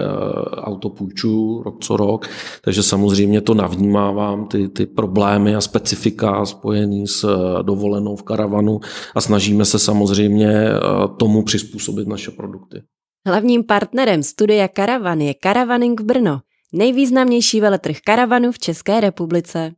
auto 0.55 0.89
půjču 0.89 1.61
rok 1.65 1.83
co 1.83 1.97
rok, 1.97 2.27
takže 2.63 2.83
samozřejmě 2.83 3.41
to 3.41 3.53
navnímávám, 3.53 4.47
ty, 4.47 4.67
ty 4.67 4.85
problémy 4.85 5.55
a 5.55 5.61
specifika 5.61 6.45
spojený 6.45 7.07
s 7.07 7.23
eh, 7.23 7.63
dovolenou 7.63 8.15
v 8.15 8.23
karavanu 8.23 8.79
a 9.15 9.21
snažíme 9.21 9.65
se 9.65 9.79
samozřejmě 9.79 10.51
eh, 10.51 10.79
tomu 11.17 11.43
přizpůsobit 11.43 12.07
naše 12.07 12.31
produkty. 12.31 12.81
Hlavním 13.27 13.63
partnerem 13.63 14.23
studia 14.23 14.67
Karavan 14.67 15.21
je 15.21 15.33
Karavaning 15.33 16.01
Brno, 16.01 16.39
nejvýznamnější 16.73 17.61
veletrh 17.61 17.95
karavanu 18.05 18.51
v 18.51 18.59
České 18.59 18.99
republice. 18.99 19.71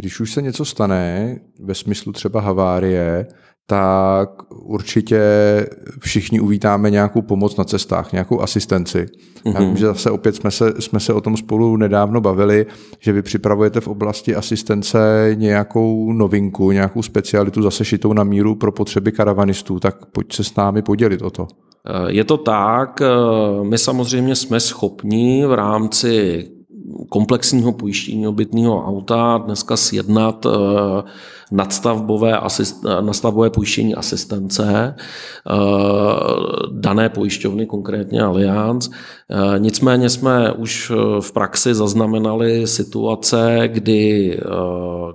Když 0.00 0.20
už 0.20 0.32
se 0.32 0.42
něco 0.42 0.64
stane, 0.64 1.36
ve 1.60 1.74
smyslu 1.74 2.12
třeba 2.12 2.40
havárie, 2.40 3.26
tak 3.66 4.30
určitě 4.52 5.20
všichni 5.98 6.40
uvítáme 6.40 6.90
nějakou 6.90 7.22
pomoc 7.22 7.56
na 7.56 7.64
cestách, 7.64 8.12
nějakou 8.12 8.40
asistenci. 8.40 9.06
Mm-hmm. 9.06 9.54
Já 9.54 9.60
vím, 9.60 9.76
že 9.76 9.86
zase 9.86 10.10
opět 10.10 10.36
jsme 10.36 10.50
se, 10.50 10.74
jsme 10.78 11.00
se 11.00 11.12
o 11.12 11.20
tom 11.20 11.36
spolu 11.36 11.76
nedávno 11.76 12.20
bavili, 12.20 12.66
že 12.98 13.12
vy 13.12 13.22
připravujete 13.22 13.80
v 13.80 13.88
oblasti 13.88 14.34
asistence 14.34 15.30
nějakou 15.34 16.12
novinku, 16.12 16.70
nějakou 16.70 17.02
specialitu 17.02 17.62
zase 17.62 17.84
šitou 17.84 18.12
na 18.12 18.24
míru 18.24 18.54
pro 18.54 18.72
potřeby 18.72 19.12
karavanistů, 19.12 19.80
tak 19.80 20.06
pojď 20.06 20.32
se 20.32 20.44
s 20.44 20.56
námi 20.56 20.82
podělit 20.82 21.22
o 21.22 21.30
to. 21.30 21.46
Je 22.08 22.24
to 22.24 22.36
tak, 22.36 23.02
my 23.62 23.78
samozřejmě 23.78 24.36
jsme 24.36 24.60
schopni 24.60 25.46
v 25.46 25.54
rámci 25.54 26.44
komplexního 27.08 27.72
pojištění 27.72 28.26
obytného 28.26 28.84
auta 28.86 29.42
dneska 29.44 29.76
sjednat 29.76 30.46
eh, 30.46 30.50
nadstavbové, 31.50 32.38
asist, 32.38 32.84
nadstavbové 33.00 33.50
pojištění 33.50 33.94
asistence 33.94 34.94
eh, 34.94 35.54
dané 36.72 37.08
pojišťovny, 37.08 37.66
konkrétně 37.66 38.22
Allianz. 38.22 38.90
Eh, 38.90 39.58
nicméně 39.58 40.10
jsme 40.10 40.52
už 40.52 40.92
v 41.20 41.32
praxi 41.32 41.74
zaznamenali 41.74 42.66
situace, 42.66 43.60
kdy 43.66 44.38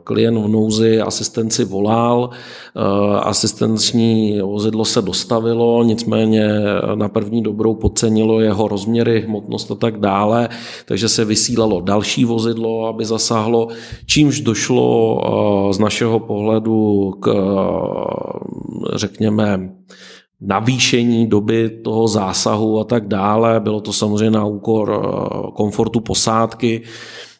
klient 0.03 0.37
v 0.37 0.47
nouzi 0.47 1.01
asistenci 1.01 1.65
volal, 1.65 2.29
asistenční 3.19 4.41
vozidlo 4.41 4.85
se 4.85 5.01
dostavilo, 5.01 5.83
nicméně 5.83 6.49
na 6.95 7.09
první 7.09 7.43
dobrou 7.43 7.75
podcenilo 7.75 8.39
jeho 8.39 8.67
rozměry, 8.67 9.21
hmotnost 9.21 9.71
a 9.71 9.75
tak 9.75 9.99
dále, 9.99 10.49
takže 10.85 11.09
se 11.09 11.25
vysílalo 11.25 11.72
další 11.81 12.25
vozidlo, 12.25 12.87
aby 12.87 13.05
zasáhlo, 13.05 13.67
čímž 14.05 14.39
došlo 14.39 15.21
z 15.71 15.79
našeho 15.79 16.19
pohledu 16.19 17.11
k, 17.19 17.33
řekněme, 18.95 19.69
navýšení 20.41 21.27
doby 21.27 21.69
toho 21.69 22.07
zásahu 22.07 22.79
a 22.79 22.83
tak 22.83 23.07
dále. 23.07 23.59
Bylo 23.59 23.81
to 23.81 23.93
samozřejmě 23.93 24.31
na 24.31 24.45
úkor 24.45 25.01
komfortu 25.55 25.99
posádky. 25.99 26.81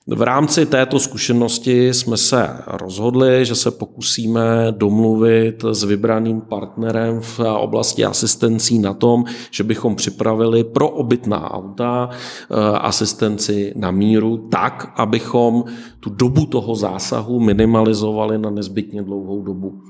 V 0.08 0.22
rámci 0.22 0.66
této 0.66 1.00
zkušenosti 1.00 1.94
jsme 1.94 2.18
se 2.18 2.50
rozhodli, 2.68 3.46
že 3.46 3.56
se 3.56 3.72
pokusíme 3.72 4.68
domluvit 4.72 5.66
s 5.72 5.84
vybraným 5.84 6.42
partnerem 6.42 7.22
v 7.22 7.40
oblasti 7.40 8.06
asistencí 8.06 8.80
na 8.80 8.94
tom, 8.94 9.24
že 9.52 9.64
bychom 9.64 9.96
připravili 9.96 10.64
pro 10.64 10.90
obytná 10.90 11.52
auta 11.52 12.10
eh, 12.12 12.56
asistenci 12.78 13.74
na 13.76 13.92
míru 13.92 14.38
tak, 14.38 14.94
abychom 14.96 15.64
tu 16.00 16.10
dobu 16.10 16.46
toho 16.46 16.76
zásahu 16.76 17.40
minimalizovali 17.40 18.38
na 18.38 18.50
nezbytně 18.50 19.04
dlouhou 19.04 19.42
dobu. 19.42 19.82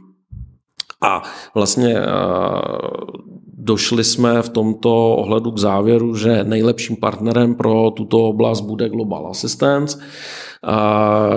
A 1.01 1.23
vlastně 1.55 1.97
eh, 1.97 2.03
došli 3.63 4.03
jsme 4.03 4.41
v 4.41 4.49
tomto 4.49 5.15
ohledu 5.15 5.51
k 5.51 5.57
závěru, 5.57 6.15
že 6.15 6.43
nejlepším 6.43 6.95
partnerem 6.95 7.55
pro 7.55 7.91
tuto 7.91 8.17
oblast 8.17 8.61
bude 8.61 8.89
Global 8.89 9.27
Assistance. 9.27 9.99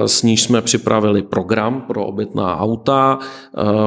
S 0.06 0.22
níž 0.22 0.42
jsme 0.42 0.62
připravili 0.62 1.22
program 1.22 1.80
pro 1.80 2.06
obytná 2.06 2.58
auta. 2.58 3.18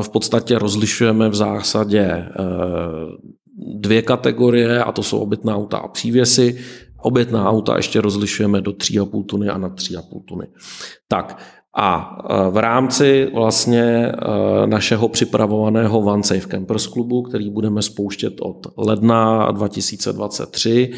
V 0.01 0.09
podstatě 0.09 0.59
rozlišujeme 0.59 1.29
v 1.29 1.35
zásadě 1.35 1.99
e, 1.99 2.27
dvě 3.75 4.01
kategorie, 4.01 4.83
a 4.83 4.91
to 4.91 5.03
jsou 5.03 5.19
obytná 5.19 5.55
auta 5.55 5.77
a 5.77 5.87
přívěsy. 5.87 6.57
Obytná 7.01 7.49
auta 7.49 7.77
ještě 7.77 8.01
rozlišujeme 8.01 8.61
do 8.61 8.71
3,5 8.71 9.25
tuny 9.25 9.49
a 9.49 9.57
na 9.57 9.69
3,5 9.69 10.23
tuny. 10.25 10.47
Tak, 11.07 11.39
a 11.77 12.17
e, 12.29 12.51
v 12.51 12.57
rámci 12.57 13.27
vlastně 13.33 13.81
e, 13.83 14.13
našeho 14.67 15.07
připravovaného 15.07 15.99
One 15.99 16.23
Safe 16.23 16.47
Campers 16.47 16.87
klubu, 16.87 17.21
který 17.21 17.49
budeme 17.49 17.81
spouštět 17.81 18.33
od 18.41 18.67
ledna 18.77 19.51
2023, 19.51 20.91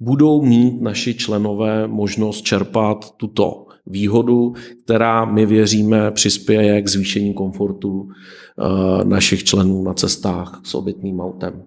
budou 0.00 0.42
mít 0.42 0.80
naši 0.80 1.14
členové 1.14 1.86
možnost 1.86 2.42
čerpat 2.42 3.10
tuto 3.16 3.66
výhodu, 3.86 4.52
která 4.84 5.24
my 5.24 5.46
věříme 5.46 6.10
přispěje 6.10 6.82
k 6.82 6.88
zvýšení 6.88 7.34
komfortu 7.34 8.08
e, 8.08 9.04
našich 9.04 9.44
členů 9.44 9.82
na 9.82 9.94
cestách 9.94 10.60
s 10.64 10.74
obytným 10.74 11.20
autem. 11.20 11.62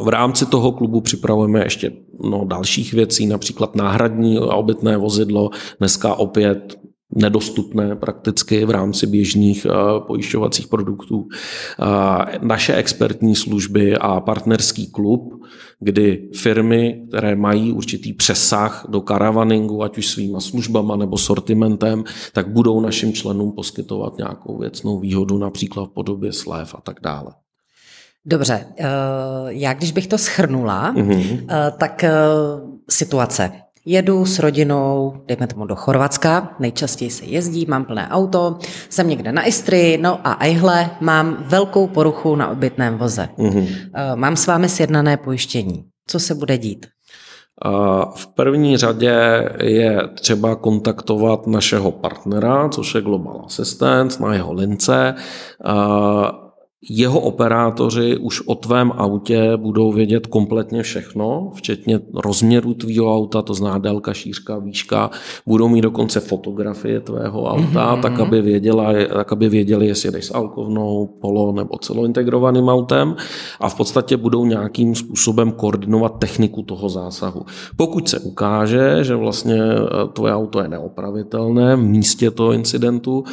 V 0.00 0.08
rámci 0.08 0.46
toho 0.46 0.72
klubu 0.72 1.00
připravujeme 1.00 1.64
ještě 1.64 1.92
no, 2.30 2.44
dalších 2.44 2.92
věcí, 2.92 3.26
například 3.26 3.76
náhradní 3.76 4.38
a 4.38 4.54
obytné 4.54 4.96
vozidlo. 4.96 5.50
Dneska 5.78 6.14
opět 6.14 6.78
nedostupné 7.16 7.96
prakticky 7.96 8.64
v 8.64 8.70
rámci 8.70 9.06
běžných 9.06 9.66
pojišťovacích 10.06 10.66
produktů. 10.66 11.28
Naše 12.42 12.74
expertní 12.74 13.36
služby 13.36 13.96
a 13.96 14.20
partnerský 14.20 14.90
klub, 14.90 15.42
kdy 15.80 16.30
firmy, 16.36 17.04
které 17.08 17.36
mají 17.36 17.72
určitý 17.72 18.12
přesah 18.12 18.86
do 18.88 19.00
karavaningu, 19.00 19.82
ať 19.82 19.98
už 19.98 20.06
svýma 20.06 20.40
službama 20.40 20.96
nebo 20.96 21.18
sortimentem, 21.18 22.04
tak 22.32 22.48
budou 22.48 22.80
našim 22.80 23.12
členům 23.12 23.52
poskytovat 23.52 24.18
nějakou 24.18 24.58
věcnou 24.58 25.00
výhodu, 25.00 25.38
například 25.38 25.84
v 25.84 25.94
podobě 25.94 26.32
slev 26.32 26.74
a 26.74 26.80
tak 26.80 26.96
dále. 27.02 27.32
Dobře, 28.26 28.66
eh, 28.78 28.84
já 29.46 29.72
když 29.72 29.92
bych 29.92 30.06
to 30.06 30.18
schrnula, 30.18 30.94
mm-hmm. 30.94 31.46
tak 31.78 32.04
eh, 32.04 32.12
situace. 32.90 33.50
Jedu 33.90 34.26
s 34.26 34.38
rodinou, 34.38 35.14
dejme 35.26 35.46
tomu 35.46 35.66
do 35.66 35.76
Chorvatska, 35.76 36.56
nejčastěji 36.58 37.10
se 37.10 37.24
jezdí, 37.24 37.66
mám 37.66 37.84
plné 37.84 38.08
auto, 38.10 38.58
jsem 38.88 39.08
někde 39.08 39.32
na 39.32 39.46
Istrii, 39.46 39.98
no 39.98 40.20
a 40.24 40.32
ajhle, 40.32 40.90
mám 41.00 41.36
velkou 41.40 41.86
poruchu 41.86 42.36
na 42.36 42.48
obytném 42.48 42.98
voze. 42.98 43.28
Mm-hmm. 43.38 43.68
Mám 44.14 44.36
s 44.36 44.46
vámi 44.46 44.68
sjednané 44.68 45.16
pojištění. 45.16 45.84
Co 46.06 46.20
se 46.20 46.34
bude 46.34 46.58
dít? 46.58 46.86
V 48.14 48.26
první 48.34 48.76
řadě 48.76 49.14
je 49.62 50.00
třeba 50.20 50.56
kontaktovat 50.56 51.46
našeho 51.46 51.90
partnera, 51.90 52.68
což 52.68 52.94
je 52.94 53.02
Global 53.02 53.42
Assistant 53.46 54.20
na 54.20 54.34
jeho 54.34 54.52
lince 54.52 55.14
jeho 56.82 57.20
operátoři 57.20 58.16
už 58.16 58.40
o 58.46 58.54
tvém 58.54 58.92
autě 58.96 59.56
budou 59.56 59.92
vědět 59.92 60.26
kompletně 60.26 60.82
všechno, 60.82 61.50
včetně 61.54 62.00
rozměru 62.14 62.74
tvýho 62.74 63.16
auta, 63.16 63.42
to 63.42 63.54
zná 63.54 63.78
délka, 63.78 64.14
šířka, 64.14 64.58
výška, 64.58 65.10
budou 65.46 65.68
mít 65.68 65.80
dokonce 65.80 66.20
fotografie 66.20 67.00
tvého 67.00 67.44
auta, 67.44 67.96
mm-hmm. 67.96 68.00
tak, 68.00 68.20
aby 68.20 68.42
věděla, 68.42 68.92
tak 69.14 69.32
aby 69.32 69.48
věděli, 69.48 69.86
jestli 69.86 70.10
jdeš 70.10 70.24
s 70.24 70.34
alkovnou, 70.34 71.06
polo 71.20 71.52
nebo 71.52 71.78
celointegrovaným 71.78 72.68
autem 72.68 73.16
a 73.60 73.68
v 73.68 73.74
podstatě 73.74 74.16
budou 74.16 74.44
nějakým 74.44 74.94
způsobem 74.94 75.52
koordinovat 75.52 76.18
techniku 76.18 76.62
toho 76.62 76.88
zásahu. 76.88 77.44
Pokud 77.76 78.08
se 78.08 78.18
ukáže, 78.18 79.04
že 79.04 79.14
vlastně 79.14 79.62
eh, 79.62 80.08
tvoje 80.12 80.34
auto 80.34 80.60
je 80.60 80.68
neopravitelné 80.68 81.76
v 81.76 81.82
místě 81.82 82.30
toho 82.30 82.52
incidentu, 82.52 83.24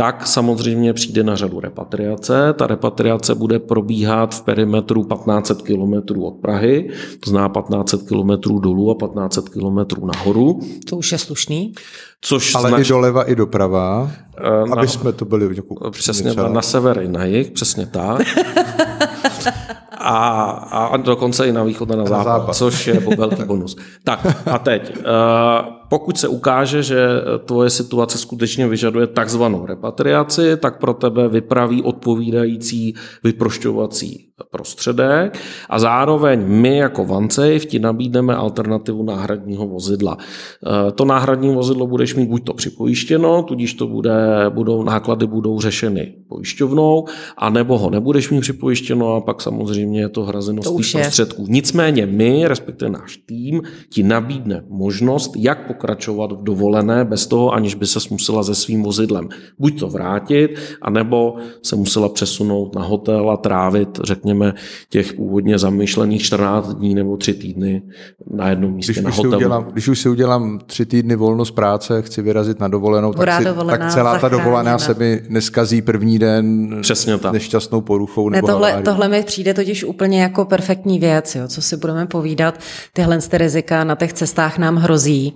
tak 0.00 0.26
samozřejmě 0.26 0.92
přijde 0.92 1.22
na 1.22 1.36
řadu 1.36 1.60
repatriace. 1.60 2.52
Ta 2.52 2.66
repatriace 2.66 3.34
bude 3.34 3.58
probíhat 3.58 4.34
v 4.34 4.42
perimetru 4.42 5.04
1500 5.04 5.62
km 5.62 6.22
od 6.22 6.34
Prahy, 6.34 6.90
to 7.24 7.30
zná 7.30 7.48
1500 7.48 8.08
km 8.08 8.60
dolů 8.60 8.90
a 8.90 8.94
1500 8.94 9.48
km 9.48 10.06
nahoru. 10.06 10.60
To 10.88 10.96
už 10.96 11.12
je 11.12 11.18
slušný. 11.18 11.72
Což 12.20 12.54
Ale 12.54 12.68
znač... 12.68 12.86
i 12.86 12.88
doleva, 12.88 13.22
i 13.22 13.36
doprava, 13.36 14.10
aby 14.72 14.76
na, 14.76 14.86
jsme 14.86 15.12
to 15.12 15.24
byli 15.24 15.56
jako 15.56 15.90
Přesně, 15.90 16.34
na, 16.34 16.48
na 16.48 16.62
sever 16.62 16.98
i 17.02 17.08
na 17.08 17.24
jih, 17.24 17.50
přesně 17.50 17.86
tak. 17.86 18.20
a, 19.98 20.50
a 20.50 20.96
dokonce 20.96 21.48
i 21.48 21.52
na 21.52 21.62
východ 21.62 21.90
a 21.90 21.96
na, 21.96 22.02
na 22.02 22.08
západ, 22.08 22.24
západ, 22.24 22.56
což 22.56 22.86
je 22.86 23.00
velký 23.16 23.44
bonus. 23.44 23.76
Tak 24.04 24.26
a 24.46 24.58
teď, 24.58 24.96
uh, 24.98 25.79
pokud 25.90 26.18
se 26.18 26.28
ukáže, 26.28 26.82
že 26.82 27.06
tvoje 27.44 27.70
situace 27.70 28.18
skutečně 28.18 28.68
vyžaduje 28.68 29.06
takzvanou 29.06 29.66
repatriaci, 29.66 30.56
tak 30.56 30.78
pro 30.78 30.94
tebe 30.94 31.28
vypraví 31.28 31.82
odpovídající 31.82 32.94
vyprošťovací 33.24 34.30
prostředek 34.50 35.38
a 35.70 35.78
zároveň 35.78 36.44
my 36.46 36.76
jako 36.76 37.04
Vancev 37.04 37.66
ti 37.66 37.78
nabídneme 37.78 38.34
alternativu 38.34 39.02
náhradního 39.02 39.66
vozidla. 39.66 40.16
Eh, 40.18 40.92
to 40.92 41.04
náhradní 41.04 41.54
vozidlo 41.54 41.86
budeš 41.86 42.14
mít 42.14 42.28
buď 42.28 42.44
to 42.44 42.54
připojištěno, 42.54 43.42
tudíž 43.42 43.74
to 43.74 43.86
bude, 43.86 44.46
budou, 44.48 44.82
náklady 44.82 45.26
budou 45.26 45.60
řešeny 45.60 46.14
pojišťovnou, 46.28 47.04
a 47.36 47.50
nebo 47.50 47.78
ho 47.78 47.90
nebudeš 47.90 48.30
mít 48.30 48.40
připojištěno 48.40 49.14
a 49.14 49.20
pak 49.20 49.40
samozřejmě 49.40 50.00
je 50.00 50.08
to 50.08 50.22
hrazeno 50.22 50.62
z 50.62 50.76
těch 50.76 51.02
prostředků. 51.02 51.46
Nicméně 51.48 52.06
my, 52.06 52.48
respektive 52.48 52.90
náš 52.90 53.16
tým, 53.16 53.62
ti 53.88 54.02
nabídne 54.02 54.64
možnost, 54.68 55.32
jak 55.36 55.66
pokračovat 55.80 56.32
v 56.32 56.44
dovolené 56.44 57.04
bez 57.04 57.26
toho, 57.26 57.52
aniž 57.52 57.74
by 57.74 57.86
se 57.86 57.98
musela 58.10 58.42
se 58.42 58.54
svým 58.54 58.82
vozidlem 58.82 59.28
buď 59.58 59.80
to 59.80 59.88
vrátit, 59.88 60.48
anebo 60.82 61.36
se 61.62 61.76
musela 61.76 62.08
přesunout 62.08 62.74
na 62.74 62.82
hotel 62.82 63.30
a 63.30 63.36
trávit, 63.36 63.88
řekněme, 64.04 64.54
těch 64.90 65.12
původně 65.12 65.58
zamýšlených 65.58 66.22
14 66.22 66.74
dní 66.74 66.94
nebo 66.94 67.16
3 67.16 67.34
týdny 67.34 67.82
na 68.30 68.48
jednom 68.48 68.72
místě 68.72 68.92
když, 68.92 69.04
na 69.04 69.10
hotelu. 69.10 69.36
Udělám, 69.36 69.64
když 69.72 69.88
už 69.88 69.98
si 69.98 70.08
udělám 70.08 70.60
3 70.66 70.86
týdny 70.86 71.16
volno 71.16 71.44
z 71.44 71.50
práce, 71.50 72.02
chci 72.02 72.22
vyrazit 72.22 72.60
na 72.60 72.68
dovolenou, 72.68 73.12
tak, 73.12 73.38
si, 73.38 73.44
tak 73.66 73.92
celá 73.92 74.18
ta 74.18 74.28
dovolená 74.28 74.78
se 74.78 74.94
mi 74.94 75.22
neskazí 75.28 75.82
první 75.82 76.18
den 76.18 76.78
Přesně 76.82 77.18
tak. 77.18 77.32
nešťastnou 77.32 77.80
poruchou. 77.80 78.28
Nebo 78.28 78.46
ne, 78.46 78.52
tohle, 78.52 78.82
tohle 78.82 79.08
mi 79.08 79.22
přijde 79.22 79.54
totiž 79.54 79.84
úplně 79.84 80.22
jako 80.22 80.44
perfektní 80.44 80.98
věc, 80.98 81.34
jo, 81.34 81.48
co 81.48 81.62
si 81.62 81.76
budeme 81.76 82.06
povídat. 82.06 82.58
Tyhle 82.92 83.18
ty 83.18 83.38
rizika 83.38 83.84
na 83.84 83.94
těch 83.94 84.12
cestách 84.12 84.58
nám 84.58 84.76
hrozí. 84.76 85.34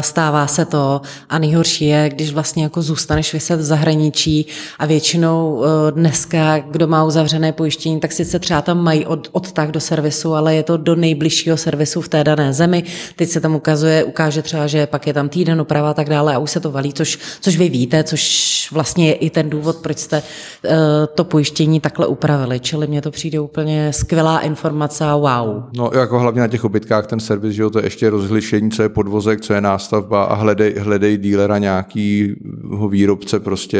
Stává 0.00 0.46
se 0.46 0.64
to 0.64 1.00
a 1.28 1.38
nejhorší 1.38 1.86
je, 1.86 2.08
když 2.08 2.32
vlastně 2.32 2.62
jako 2.62 2.82
zůstaneš 2.82 3.32
vyset 3.32 3.60
v 3.60 3.62
zahraničí 3.62 4.46
a 4.78 4.86
většinou 4.86 5.64
e, 5.64 5.92
dneska, 5.92 6.58
kdo 6.58 6.86
má 6.86 7.04
uzavřené 7.04 7.52
pojištění, 7.52 8.00
tak 8.00 8.12
sice 8.12 8.38
třeba 8.38 8.62
tam 8.62 8.82
mají 8.82 9.06
od, 9.06 9.28
odtah 9.32 9.68
do 9.68 9.80
servisu, 9.80 10.34
ale 10.34 10.54
je 10.54 10.62
to 10.62 10.76
do 10.76 10.96
nejbližšího 10.96 11.56
servisu 11.56 12.00
v 12.00 12.08
té 12.08 12.24
dané 12.24 12.52
zemi. 12.52 12.84
Teď 13.16 13.28
se 13.28 13.40
tam 13.40 13.54
ukazuje, 13.54 14.04
ukáže 14.04 14.42
třeba, 14.42 14.66
že 14.66 14.86
pak 14.86 15.06
je 15.06 15.14
tam 15.14 15.28
týden 15.28 15.60
oprava 15.60 15.90
a 15.90 15.94
tak 15.94 16.08
dále 16.08 16.34
a 16.34 16.38
už 16.38 16.50
se 16.50 16.60
to 16.60 16.70
valí, 16.70 16.92
což, 16.92 17.18
což 17.40 17.56
vy 17.56 17.68
víte, 17.68 18.04
což 18.04 18.68
vlastně 18.72 19.08
je 19.08 19.14
i 19.14 19.30
ten 19.30 19.50
důvod, 19.50 19.76
proč 19.76 19.98
jste 19.98 20.22
uh, 20.22 20.72
to 21.14 21.24
pojištění 21.24 21.80
takhle 21.80 22.06
upravili. 22.06 22.60
Čili 22.60 22.86
mně 22.86 23.02
to 23.02 23.10
přijde 23.10 23.40
úplně 23.40 23.92
skvělá 23.92 24.40
informace 24.40 25.04
a 25.04 25.16
wow. 25.16 25.62
No 25.76 25.90
jako 25.94 26.18
hlavně 26.18 26.40
na 26.40 26.48
těch 26.48 26.64
obytkách 26.64 27.06
ten 27.06 27.20
servis, 27.20 27.54
že 27.54 27.62
jo, 27.62 27.70
to 27.70 27.78
je 27.78 27.86
ještě 27.86 28.10
rozlišení, 28.10 28.70
co 28.70 28.82
je 28.82 28.88
podvozek, 28.88 29.40
co 29.40 29.54
je 29.54 29.57
nástavba 29.60 30.24
a 30.24 30.34
hledej, 30.34 30.74
hledej 30.78 31.16
dílera 31.16 31.58
nějakýho 31.58 32.88
výrobce 32.88 33.40
prostě 33.40 33.78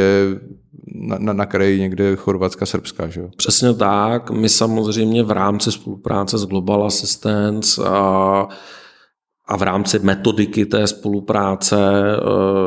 na, 0.95 1.17
na, 1.19 1.33
na 1.33 1.45
kraji 1.45 1.79
někde 1.79 2.15
Chorvatska, 2.15 2.65
Srbska, 2.65 3.07
že 3.07 3.21
jo? 3.21 3.29
Přesně 3.37 3.73
tak. 3.73 4.31
My 4.31 4.49
samozřejmě 4.49 5.23
v 5.23 5.31
rámci 5.31 5.71
spolupráce 5.71 6.37
s 6.37 6.45
Global 6.45 6.85
Assistance 6.85 7.83
a 7.85 8.47
a 9.49 9.57
v 9.57 9.61
rámci 9.61 9.99
metodiky 9.99 10.65
té 10.65 10.87
spolupráce 10.87 11.77
eh, 11.77 12.19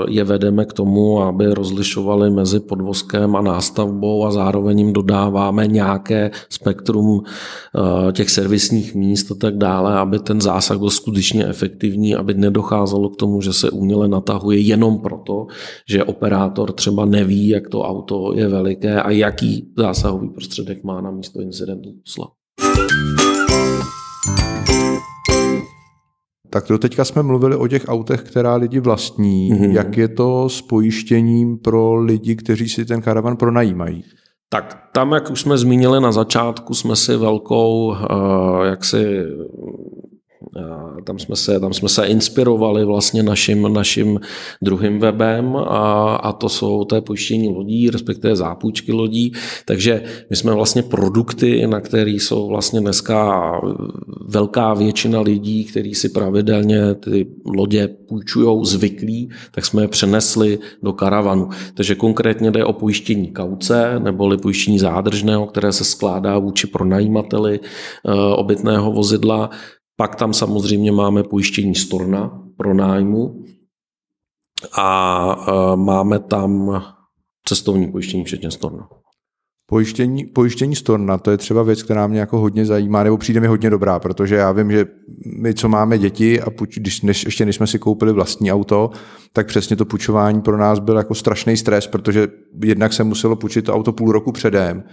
je 0.08 0.24
vedeme 0.24 0.64
k 0.64 0.72
tomu, 0.72 1.22
aby 1.22 1.54
rozlišovali 1.54 2.30
mezi 2.30 2.60
podvozkem 2.60 3.36
a 3.36 3.40
nástavbou 3.40 4.26
a 4.26 4.30
zároveň 4.30 4.78
jim 4.78 4.92
dodáváme 4.92 5.66
nějaké 5.66 6.30
spektrum 6.48 7.22
eh, 7.22 8.12
těch 8.12 8.30
servisních 8.30 8.94
míst 8.94 9.30
a 9.30 9.34
tak 9.34 9.56
dále, 9.56 9.98
aby 9.98 10.18
ten 10.18 10.40
zásah 10.40 10.78
byl 10.78 10.90
skutečně 10.90 11.46
efektivní, 11.46 12.14
aby 12.14 12.34
nedocházelo 12.34 13.08
k 13.08 13.16
tomu, 13.16 13.40
že 13.40 13.52
se 13.52 13.70
uměle 13.70 14.08
natahuje 14.08 14.58
jenom 14.58 14.98
proto, 14.98 15.46
že 15.88 16.04
operátor 16.04 16.72
třeba 16.72 17.04
neví, 17.04 17.48
jak 17.48 17.68
to 17.68 17.82
auto 17.82 18.32
je 18.34 18.48
veliké 18.48 19.02
a 19.02 19.10
jaký 19.10 19.72
zásahový 19.78 20.28
prostředek 20.28 20.84
má 20.84 21.00
na 21.00 21.10
místo 21.10 21.40
incidentu 21.40 21.90
poslat. 22.04 23.41
Tak 26.52 26.66
to 26.66 26.78
teďka 26.78 27.04
jsme 27.04 27.22
mluvili 27.22 27.56
o 27.56 27.68
těch 27.68 27.84
autech, 27.88 28.22
která 28.22 28.54
lidi 28.54 28.80
vlastní. 28.80 29.52
Mm-hmm. 29.52 29.72
Jak 29.72 29.96
je 29.96 30.08
to 30.08 30.48
s 30.48 30.62
pojištěním 30.62 31.58
pro 31.58 31.94
lidi, 31.94 32.36
kteří 32.36 32.68
si 32.68 32.84
ten 32.84 33.02
karavan 33.02 33.36
pronajímají? 33.36 34.04
Tak 34.48 34.88
tam, 34.92 35.12
jak 35.12 35.30
už 35.30 35.40
jsme 35.40 35.58
zmínili 35.58 36.00
na 36.00 36.12
začátku, 36.12 36.74
jsme 36.74 36.96
si 36.96 37.16
velkou, 37.16 37.86
uh, 37.86 37.96
jak 38.64 38.84
si 38.84 39.24
tam 41.04 41.18
jsme 41.18 41.36
se, 41.36 41.60
tam 41.60 41.72
jsme 41.72 41.88
se 41.88 42.06
inspirovali 42.06 42.84
vlastně 42.84 43.22
naším, 43.22 43.72
naším 43.72 44.20
druhým 44.62 44.98
webem 44.98 45.56
a, 45.56 46.16
a 46.16 46.32
to 46.32 46.48
jsou 46.48 46.84
té 46.84 47.00
pojištění 47.00 47.48
lodí, 47.48 47.90
respektive 47.90 48.36
zápůjčky 48.36 48.92
lodí. 48.92 49.32
Takže 49.64 50.02
my 50.30 50.36
jsme 50.36 50.54
vlastně 50.54 50.82
produkty, 50.82 51.66
na 51.66 51.80
který 51.80 52.20
jsou 52.20 52.48
vlastně 52.48 52.80
dneska 52.80 53.60
velká 54.28 54.74
většina 54.74 55.20
lidí, 55.20 55.64
kteří 55.64 55.94
si 55.94 56.08
pravidelně 56.08 56.94
ty 56.94 57.26
lodě 57.44 57.88
půjčují 57.88 58.64
zvyklí, 58.64 59.30
tak 59.50 59.64
jsme 59.64 59.82
je 59.82 59.88
přenesli 59.88 60.58
do 60.82 60.92
karavanu. 60.92 61.48
Takže 61.74 61.94
konkrétně 61.94 62.50
jde 62.50 62.64
o 62.64 62.72
pojištění 62.72 63.32
kauce 63.32 63.98
neboli 63.98 64.36
pojištění 64.38 64.78
zádržného, 64.78 65.46
které 65.46 65.72
se 65.72 65.84
skládá 65.84 66.38
vůči 66.38 66.66
pronajímateli 66.66 67.60
eh, 67.60 68.12
obytného 68.36 68.92
vozidla 68.92 69.50
pak 70.02 70.14
tam 70.16 70.34
samozřejmě 70.34 70.92
máme 70.92 71.22
pojištění 71.22 71.74
storna 71.74 72.42
pro 72.56 72.74
nájmu 72.74 73.44
a 74.78 75.36
e, 75.48 75.76
máme 75.76 76.18
tam 76.18 76.82
cestovní 77.44 77.92
pojištění 77.92 78.24
včetně 78.24 78.50
storna. 78.50 78.88
Pojištění, 79.66 80.24
pojištění 80.24 80.76
storna, 80.76 81.18
to 81.18 81.30
je 81.30 81.36
třeba 81.36 81.62
věc, 81.62 81.82
která 81.82 82.06
mě 82.06 82.20
jako 82.20 82.38
hodně 82.38 82.66
zajímá, 82.66 83.02
nebo 83.02 83.18
přijde 83.18 83.40
mi 83.40 83.46
hodně 83.46 83.70
dobrá, 83.70 83.98
protože 83.98 84.34
já 84.34 84.52
vím, 84.52 84.72
že 84.72 84.86
my, 85.38 85.54
co 85.54 85.68
máme 85.68 85.98
děti, 85.98 86.40
a 86.40 86.50
puč, 86.50 86.78
když, 86.78 87.02
než, 87.02 87.24
ještě 87.24 87.46
než 87.46 87.56
jsme 87.56 87.66
si 87.66 87.78
koupili 87.78 88.12
vlastní 88.12 88.52
auto, 88.52 88.90
tak 89.32 89.46
přesně 89.46 89.76
to 89.76 89.84
půjčování 89.84 90.40
pro 90.40 90.56
nás 90.58 90.78
byl 90.78 90.96
jako 90.96 91.14
strašný 91.14 91.56
stres, 91.56 91.86
protože 91.86 92.28
jednak 92.64 92.92
se 92.92 93.04
muselo 93.04 93.36
půjčit 93.36 93.64
to 93.64 93.74
auto 93.74 93.92
půl 93.92 94.12
roku 94.12 94.32
předem, 94.32 94.84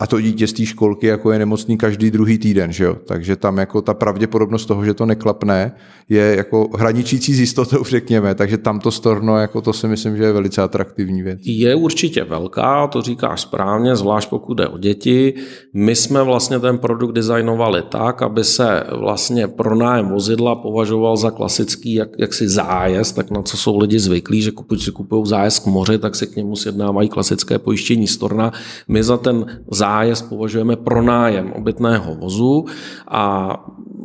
a 0.00 0.06
to 0.06 0.20
dítě 0.20 0.46
z 0.46 0.52
té 0.52 0.66
školky 0.66 1.06
jako 1.06 1.32
je 1.32 1.38
nemocný 1.38 1.78
každý 1.78 2.10
druhý 2.10 2.38
týden, 2.38 2.72
že 2.72 2.84
jo? 2.84 2.96
Takže 3.06 3.36
tam 3.36 3.58
jako 3.58 3.82
ta 3.82 3.94
pravděpodobnost 3.94 4.66
toho, 4.66 4.84
že 4.84 4.94
to 4.94 5.06
neklapne, 5.06 5.72
je 6.08 6.34
jako 6.36 6.68
hraničící 6.78 7.34
s 7.34 7.40
jistotou, 7.40 7.84
řekněme. 7.88 8.34
Takže 8.34 8.58
tam 8.58 8.80
to 8.80 8.90
storno, 8.90 9.38
jako 9.38 9.60
to 9.60 9.72
si 9.72 9.88
myslím, 9.88 10.16
že 10.16 10.22
je 10.22 10.32
velice 10.32 10.62
atraktivní 10.62 11.22
věc. 11.22 11.40
Je 11.42 11.74
určitě 11.74 12.24
velká, 12.24 12.86
to 12.86 13.02
říkáš 13.02 13.40
správně, 13.40 13.96
zvlášť 13.96 14.30
pokud 14.30 14.54
jde 14.54 14.68
o 14.68 14.78
děti. 14.78 15.34
My 15.74 15.96
jsme 15.96 16.22
vlastně 16.22 16.58
ten 16.58 16.78
produkt 16.78 17.12
designovali 17.12 17.82
tak, 17.88 18.22
aby 18.22 18.44
se 18.44 18.84
vlastně 18.98 19.48
pronájem 19.48 20.08
vozidla 20.08 20.56
považoval 20.56 21.16
za 21.16 21.30
klasický 21.30 21.94
jak, 21.94 22.08
jaksi 22.18 22.48
zájezd, 22.48 23.16
tak 23.16 23.30
na 23.30 23.42
co 23.42 23.56
jsou 23.56 23.78
lidi 23.78 23.98
zvyklí, 23.98 24.42
že 24.42 24.52
pokud 24.52 24.82
si 24.82 24.92
kupují 24.92 25.26
zájezd 25.26 25.62
k 25.62 25.66
moři, 25.66 25.98
tak 25.98 26.14
se 26.14 26.26
k 26.26 26.36
němu 26.36 26.56
sjednávají 26.56 27.08
klasické 27.08 27.58
pojištění 27.58 28.06
storna. 28.06 28.52
My 28.88 29.02
za 29.02 29.16
ten 29.16 29.46
zájezd 29.70 29.87
zájezd 29.88 30.28
považujeme 30.28 30.76
pronájem 30.76 31.52
obytného 31.56 32.14
vozu 32.14 32.64
a 33.08 33.54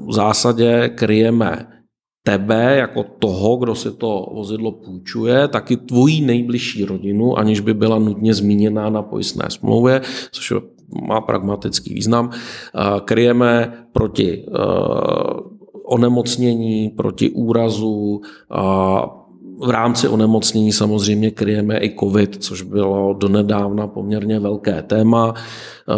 v 0.07 0.13
zásadě 0.13 0.89
kryjeme 0.95 1.67
tebe 2.23 2.75
jako 2.87 3.03
toho, 3.19 3.55
kdo 3.55 3.75
si 3.75 3.91
to 3.91 4.31
vozidlo 4.31 4.71
půjčuje, 4.71 5.47
taky 5.47 5.77
tvojí 5.77 6.21
nejbližší 6.21 6.85
rodinu, 6.85 7.37
aniž 7.37 7.59
by 7.59 7.73
byla 7.73 7.99
nutně 7.99 8.33
zmíněná 8.33 8.89
na 8.89 9.01
pojistné 9.01 9.45
smlouvě, 9.49 10.01
což 10.31 10.53
má 11.07 11.21
pragmatický 11.21 11.93
význam. 11.93 12.31
Kryjeme 13.05 13.73
proti 13.91 14.45
eh, 14.47 14.51
onemocnění, 15.85 16.89
proti 16.89 17.29
úrazu, 17.29 18.21
v 19.59 19.69
rámci 19.69 20.07
onemocnění 20.07 20.71
samozřejmě 20.71 21.31
kryjeme 21.31 21.77
i 21.77 21.95
COVID, 21.99 22.43
což 22.43 22.61
bylo 22.61 23.13
donedávna 23.13 23.87
poměrně 23.87 24.39
velké 24.39 24.81
téma. 24.81 25.33
Eh, 25.89 25.93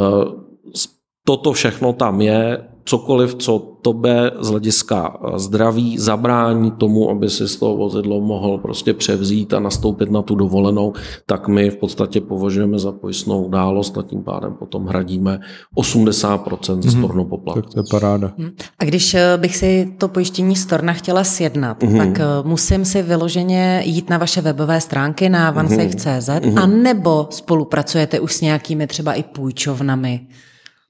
toto 1.25 1.53
všechno 1.53 1.93
tam 1.93 2.21
je, 2.21 2.67
cokoliv, 2.85 3.35
co 3.35 3.59
tobe 3.81 4.31
z 4.39 4.49
hlediska 4.49 5.17
eh, 5.17 5.39
zdraví 5.39 5.97
zabrání 5.97 6.71
tomu, 6.71 7.09
aby 7.09 7.29
si 7.29 7.47
z 7.47 7.55
toho 7.55 7.77
vozidlo 7.77 8.21
mohl 8.21 8.57
prostě 8.57 8.93
převzít 8.93 9.53
a 9.53 9.59
nastoupit 9.59 10.11
na 10.11 10.21
tu 10.21 10.35
dovolenou, 10.35 10.93
tak 11.25 11.47
my 11.47 11.69
v 11.69 11.75
podstatě 11.75 12.21
považujeme 12.21 12.79
za 12.79 12.91
pojistnou 12.91 13.43
událost 13.43 13.97
a 13.97 14.01
tím 14.01 14.23
pádem 14.23 14.53
potom 14.53 14.85
hradíme 14.85 15.39
80% 15.77 16.81
ze 16.81 16.89
mhm. 16.89 16.99
storno 16.99 17.25
poplatku. 17.25 17.61
Tak 17.61 17.73
to 17.73 17.79
je 17.79 17.83
paráda. 17.91 18.33
Mhm. 18.37 18.55
A 18.79 18.85
když 18.85 19.13
eh, 19.13 19.37
bych 19.37 19.57
si 19.57 19.93
to 19.97 20.07
pojištění 20.07 20.55
storna 20.55 20.93
chtěla 20.93 21.23
sjednat, 21.23 21.83
mm-hmm. 21.83 21.97
tak 21.97 22.19
eh, 22.19 22.23
musím 22.43 22.85
si 22.85 23.01
vyloženě 23.01 23.81
jít 23.85 24.09
na 24.09 24.17
vaše 24.17 24.41
webové 24.41 24.81
stránky 24.81 25.29
na 25.29 25.51
vansafe.cz 25.51 26.29
mm-hmm. 26.29 26.63
a 26.63 26.65
nebo 26.65 27.27
spolupracujete 27.29 28.19
už 28.19 28.33
s 28.33 28.41
nějakými 28.41 28.87
třeba 28.87 29.13
i 29.13 29.23
půjčovnami? 29.23 30.27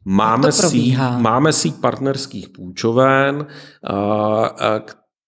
Máme 0.06 0.52
síť, 0.52 0.98
máme 1.18 1.54
síť 1.54 1.82
partnerských 1.82 2.50
půjčoven, 2.50 3.46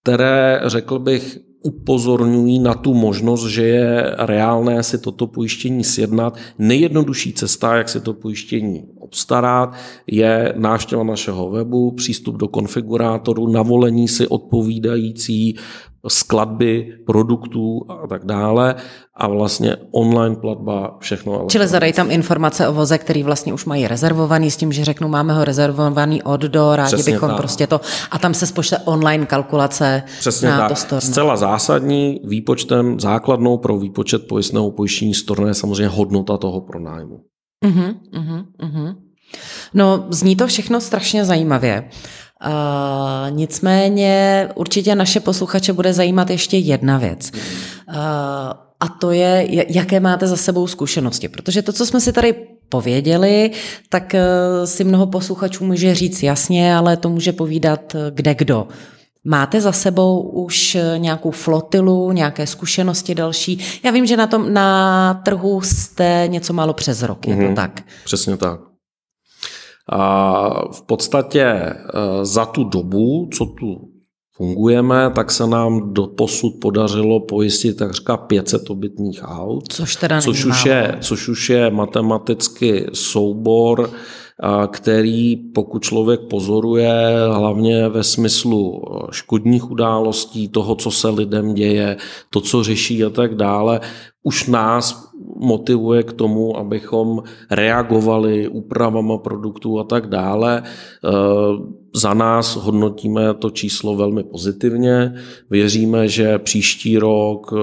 které, 0.03 0.61
řekl 0.65 0.99
bych, 0.99 1.37
upozorňují 1.63 2.59
na 2.59 2.73
tu 2.73 2.93
možnost, 2.93 3.45
že 3.45 3.63
je 3.67 4.15
reálné 4.17 4.83
si 4.83 4.97
toto 4.97 5.27
pojištění 5.27 5.83
sjednat. 5.83 6.37
Nejjednodušší 6.59 7.33
cesta, 7.33 7.75
jak 7.75 7.89
si 7.89 7.99
to 8.01 8.13
pojištění 8.13 8.83
obstarat, 8.99 9.73
je 10.07 10.53
návštěva 10.57 11.03
našeho 11.03 11.49
webu, 11.49 11.91
přístup 11.91 12.35
do 12.35 12.47
konfigurátoru, 12.47 13.51
navolení 13.51 14.07
si 14.07 14.27
odpovídající 14.27 15.55
skladby 16.09 16.93
produktů 17.05 17.79
a 18.03 18.07
tak 18.07 18.25
dále 18.25 18.75
a 19.15 19.27
vlastně 19.27 19.75
online 19.91 20.35
platba, 20.35 20.97
všechno. 20.99 21.45
Čili 21.49 21.67
zadají 21.67 21.93
tam 21.93 22.11
informace 22.11 22.67
o 22.67 22.73
voze, 22.73 22.97
který 22.97 23.23
vlastně 23.23 23.53
už 23.53 23.65
mají 23.65 23.87
rezervovaný 23.87 24.51
s 24.51 24.57
tím, 24.57 24.71
že 24.71 24.85
řeknu, 24.85 25.07
máme 25.07 25.33
ho 25.33 25.45
rezervovaný 25.45 26.23
od 26.23 26.41
do, 26.41 26.75
rádi 26.75 26.95
Přesně 26.95 27.13
bychom 27.13 27.29
tak. 27.29 27.37
prostě 27.37 27.67
to 27.67 27.81
a 28.11 28.19
tam 28.19 28.33
se 28.33 28.45
spočte 28.45 28.77
online 28.77 29.25
kalkulace 29.25 30.03
Přesně 30.19 30.49
na 30.49 30.57
tak. 30.57 30.69
to 30.69 30.75
storno. 30.75 31.01
Zcela 31.01 31.35
zásadní 31.37 32.21
výpočtem, 32.23 32.99
základnou 32.99 33.57
pro 33.57 33.77
výpočet 33.77 34.27
pojistného 34.27 34.71
pojištění 34.71 35.13
storno 35.13 35.47
je 35.47 35.53
samozřejmě 35.53 35.87
hodnota 35.87 36.37
toho 36.37 36.61
pronájmu. 36.61 37.19
Uh-huh, 37.65 37.95
uh-huh, 38.13 38.45
uh-huh. 38.63 38.95
No, 39.73 40.05
zní 40.09 40.35
to 40.35 40.47
všechno 40.47 40.81
strašně 40.81 41.25
zajímavě. 41.25 41.89
Uh, 42.45 43.35
nicméně 43.35 44.49
určitě 44.55 44.95
naše 44.95 45.19
posluchače 45.19 45.73
bude 45.73 45.93
zajímat 45.93 46.29
ještě 46.29 46.57
jedna 46.57 46.97
věc. 46.97 47.31
Uh, 47.33 47.95
a 48.79 48.87
to 48.99 49.11
je, 49.11 49.47
jaké 49.69 49.99
máte 49.99 50.27
za 50.27 50.35
sebou 50.35 50.67
zkušenosti. 50.67 51.27
Protože 51.27 51.61
to, 51.61 51.73
co 51.73 51.85
jsme 51.85 52.01
si 52.01 52.13
tady 52.13 52.35
pověděli, 52.69 53.51
tak 53.89 54.13
uh, 54.13 54.65
si 54.65 54.83
mnoho 54.83 55.07
posluchačů 55.07 55.65
může 55.65 55.95
říct 55.95 56.23
jasně, 56.23 56.75
ale 56.75 56.97
to 56.97 57.09
může 57.09 57.31
povídat 57.31 57.95
kde 58.11 58.35
kdo. 58.35 58.67
Máte 59.23 59.61
za 59.61 59.71
sebou 59.71 60.21
už 60.21 60.77
nějakou 60.97 61.31
flotilu, 61.31 62.11
nějaké 62.11 62.47
zkušenosti 62.47 63.15
další? 63.15 63.59
Já 63.83 63.91
vím, 63.91 64.05
že 64.05 64.17
na 64.17 64.27
tom 64.27 64.53
na 64.53 65.13
trhu 65.25 65.61
jste 65.61 66.23
něco 66.27 66.53
málo 66.53 66.73
přes 66.73 67.01
rok, 67.01 67.27
je 67.27 67.35
mm-hmm. 67.35 67.39
to 67.39 67.45
mhm. 67.45 67.55
tak? 67.55 67.81
Přesně 68.05 68.37
tak. 68.37 68.66
A 69.89 70.49
v 70.71 70.81
podstatě 70.81 71.43
e, 71.43 71.75
za 72.21 72.45
tu 72.45 72.63
dobu, 72.63 73.29
co 73.37 73.45
tu 73.45 73.77
fungujeme, 74.35 75.11
tak 75.15 75.31
se 75.31 75.47
nám 75.47 75.93
do 75.93 76.07
posud 76.07 76.53
podařilo 76.61 77.19
pojistit 77.19 77.77
takřka 77.77 78.17
500 78.17 78.69
obytných 78.69 79.21
aut. 79.23 79.73
Což 79.73 79.95
teda 79.95 80.21
což 80.21 80.45
už, 80.45 80.65
je, 80.65 80.97
což 81.01 81.27
už 81.27 81.49
je 81.49 81.71
matematicky 81.71 82.85
soubor, 82.93 83.89
který 84.71 85.35
pokud 85.35 85.83
člověk 85.83 86.19
pozoruje 86.29 86.93
hlavně 87.31 87.89
ve 87.89 88.03
smyslu 88.03 88.81
e, 88.81 89.07
škodních 89.11 89.71
událostí, 89.71 90.49
toho, 90.49 90.75
co 90.75 90.91
se 90.91 91.09
lidem 91.09 91.53
děje, 91.53 91.97
to, 92.29 92.41
co 92.41 92.63
řeší 92.63 93.03
a 93.03 93.09
tak 93.09 93.35
dále, 93.35 93.79
už 94.23 94.47
nás 94.47 95.06
motivuje 95.35 96.03
k 96.03 96.13
tomu, 96.13 96.57
abychom 96.57 97.23
reagovali 97.51 98.47
úpravama 98.47 99.17
produktů 99.17 99.79
a 99.79 99.83
tak 99.83 100.07
dále. 100.07 100.63
E, 100.63 100.63
za 101.95 102.13
nás 102.13 102.55
hodnotíme 102.55 103.33
to 103.33 103.49
číslo 103.49 103.95
velmi 103.95 104.23
pozitivně. 104.23 105.13
Věříme, 105.49 106.07
že 106.07 106.39
příští 106.39 106.97
rok 106.97 107.53
e, 107.53 107.57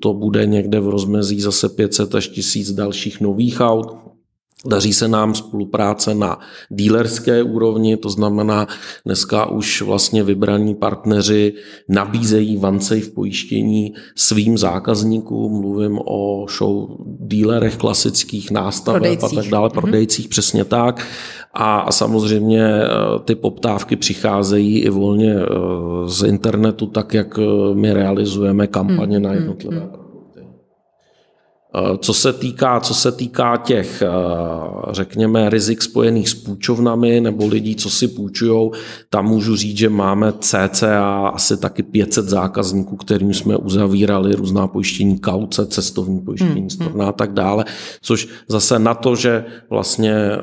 to 0.00 0.14
bude 0.14 0.46
někde 0.46 0.80
v 0.80 0.88
rozmezí 0.88 1.40
zase 1.40 1.68
500 1.68 2.14
až 2.14 2.28
1000 2.28 2.72
dalších 2.72 3.20
nových 3.20 3.60
aut. 3.60 4.15
Daří 4.64 4.92
se 4.92 5.08
nám 5.08 5.34
spolupráce 5.34 6.14
na 6.14 6.38
dílerské 6.68 7.42
úrovni, 7.42 7.96
to 7.96 8.10
znamená, 8.10 8.66
dneska 9.04 9.50
už 9.50 9.82
vlastně 9.82 10.22
vybraní 10.22 10.74
partneři 10.74 11.52
nabízejí 11.88 12.56
v 13.00 13.14
pojištění 13.14 13.94
svým 14.14 14.58
zákazníkům, 14.58 15.60
mluvím 15.60 15.98
o 16.04 16.46
show 16.58 16.88
dílerech 17.20 17.76
klasických 17.76 18.50
nástavech 18.50 19.24
a 19.24 19.28
tak 19.28 19.46
dále, 19.46 19.68
mhm. 19.68 19.80
prodejcích, 19.80 20.26
mm-hmm. 20.26 20.30
přesně 20.30 20.64
tak. 20.64 21.06
A 21.54 21.92
samozřejmě 21.92 22.64
eh, 22.64 22.88
ty 23.24 23.34
poptávky 23.34 23.96
přicházejí 23.96 24.78
i 24.78 24.90
volně 24.90 25.34
eh, 25.34 25.46
z 26.06 26.22
internetu, 26.22 26.86
tak 26.86 27.14
jak 27.14 27.38
eh, 27.38 27.74
my 27.74 27.92
realizujeme 27.92 28.66
kampaně 28.66 29.18
mm, 29.18 29.24
na 29.24 29.32
jednotlivé 29.32 29.80
mm, 29.80 29.90
Eh, 29.94 29.95
co 31.98 32.14
se 32.14 32.32
týká, 32.32 32.80
co 32.80 32.94
se 32.94 33.12
týká 33.12 33.56
těch, 33.56 34.02
eh, 34.02 34.08
řekněme, 34.90 35.50
rizik 35.50 35.82
spojených 35.82 36.28
s 36.28 36.34
půjčovnami 36.34 37.20
nebo 37.20 37.46
lidí, 37.46 37.76
co 37.76 37.90
si 37.90 38.08
půjčují, 38.08 38.70
tam 39.10 39.26
můžu 39.26 39.56
říct, 39.56 39.78
že 39.78 39.88
máme 39.88 40.32
cca 40.40 41.28
asi 41.34 41.56
taky 41.56 41.82
500 41.82 42.28
zákazníků, 42.28 42.96
kterým 42.96 43.34
jsme 43.34 43.56
uzavírali 43.56 44.34
různá 44.34 44.66
pojištění 44.66 45.18
kauce, 45.18 45.66
cestovní 45.66 46.20
pojištění, 46.20 46.60
hmm. 46.60 46.70
storna 46.70 47.06
a 47.06 47.12
tak 47.12 47.32
dále, 47.32 47.64
což 48.02 48.28
zase 48.48 48.78
na 48.78 48.94
to, 48.94 49.16
že 49.16 49.44
vlastně 49.70 50.14
eh, 50.14 50.38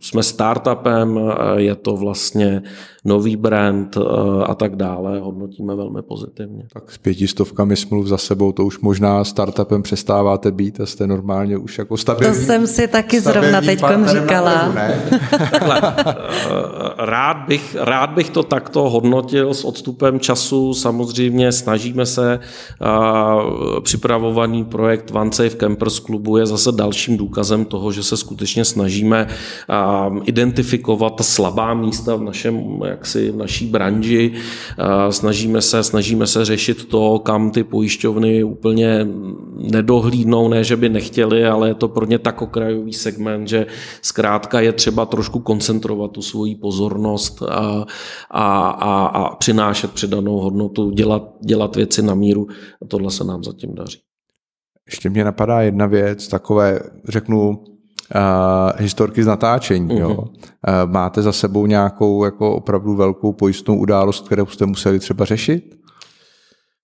jsme 0.00 0.22
startupem, 0.22 1.20
je 1.56 1.74
to 1.74 1.96
vlastně 1.96 2.62
nový 3.04 3.36
brand 3.36 3.98
a 4.46 4.54
tak 4.54 4.76
dále 4.76 5.20
hodnotíme 5.20 5.74
velmi 5.74 6.02
pozitivně. 6.02 6.64
Tak 6.72 6.90
s 6.90 6.98
pětistovkami 6.98 7.76
smluv 7.76 8.06
za 8.06 8.18
sebou 8.18 8.52
to 8.52 8.64
už 8.64 8.80
možná 8.80 9.24
startupem 9.24 9.82
přestáváte 9.82 10.50
být 10.50 10.80
a 10.80 10.86
jste 10.86 11.06
normálně 11.06 11.58
už 11.58 11.78
jako 11.78 11.96
stabilní. 11.96 12.36
To 12.36 12.42
jsem 12.42 12.66
si 12.66 12.88
taky 12.88 13.20
zrovna 13.20 13.60
teď 13.60 13.80
říkala. 14.04 14.74
Takhle, 15.30 15.82
rád, 16.98 17.36
bych, 17.48 17.76
rád 17.80 18.10
bych 18.10 18.30
to 18.30 18.42
takto 18.42 18.90
hodnotil 18.90 19.54
s 19.54 19.64
odstupem 19.64 20.20
času. 20.20 20.74
Samozřejmě 20.74 21.52
snažíme 21.52 22.06
se 22.06 22.40
připravovaný 23.82 24.64
projekt 24.64 25.10
OneSafe 25.14 25.56
Campers 25.56 25.98
klubu 25.98 26.36
je 26.36 26.46
zase 26.46 26.72
dalším 26.72 27.16
důkazem 27.16 27.64
toho, 27.64 27.92
že 27.92 28.02
se 28.02 28.16
skutečně 28.16 28.64
snažíme 28.64 29.26
identifikovat 30.24 31.16
ta 31.16 31.24
slabá 31.24 31.74
místa 31.74 32.16
v 32.16 32.22
našem, 32.22 32.80
jaksi, 32.94 33.30
v 33.30 33.36
naší 33.36 33.66
branži. 33.66 34.32
Snažíme 35.10 35.62
se, 35.62 35.82
snažíme 35.82 36.26
se 36.26 36.44
řešit 36.44 36.84
to, 36.84 37.18
kam 37.18 37.50
ty 37.50 37.64
pojišťovny 37.64 38.44
úplně 38.44 39.06
nedohlídnou, 39.58 40.48
ne, 40.48 40.64
že 40.64 40.76
by 40.76 40.88
nechtěli, 40.88 41.46
ale 41.46 41.68
je 41.68 41.74
to 41.74 41.88
pro 41.88 42.06
ně 42.06 42.18
tak 42.18 42.42
okrajový 42.42 42.92
segment, 42.92 43.48
že 43.48 43.66
zkrátka 44.02 44.60
je 44.60 44.72
třeba 44.72 45.06
trošku 45.06 45.40
koncentrovat 45.40 46.10
tu 46.10 46.22
svoji 46.22 46.54
pozornost 46.54 47.42
a, 47.42 47.84
a, 48.30 48.68
a, 48.70 49.06
a 49.06 49.36
přinášet 49.36 49.90
přidanou 49.90 50.38
hodnotu, 50.38 50.90
dělat, 50.90 51.34
dělat 51.40 51.76
věci 51.76 52.02
na 52.02 52.14
míru 52.14 52.46
a 52.82 52.86
tohle 52.86 53.10
se 53.10 53.24
nám 53.24 53.44
zatím 53.44 53.74
daří. 53.74 53.98
Ještě 54.86 55.10
mě 55.10 55.24
napadá 55.24 55.60
jedna 55.60 55.86
věc, 55.86 56.28
takové, 56.28 56.80
řeknu, 57.08 57.64
historky 58.76 59.22
z 59.22 59.26
natáčení. 59.26 59.88
Uh-huh. 59.88 60.00
Jo. 60.00 60.16
Uh, 60.18 60.28
máte 60.86 61.22
za 61.22 61.32
sebou 61.32 61.66
nějakou 61.66 62.24
jako 62.24 62.54
opravdu 62.54 62.94
velkou 62.94 63.32
pojistnou 63.32 63.76
událost, 63.76 64.26
kterou 64.26 64.46
jste 64.46 64.66
museli 64.66 64.98
třeba 64.98 65.24
řešit? 65.24 65.83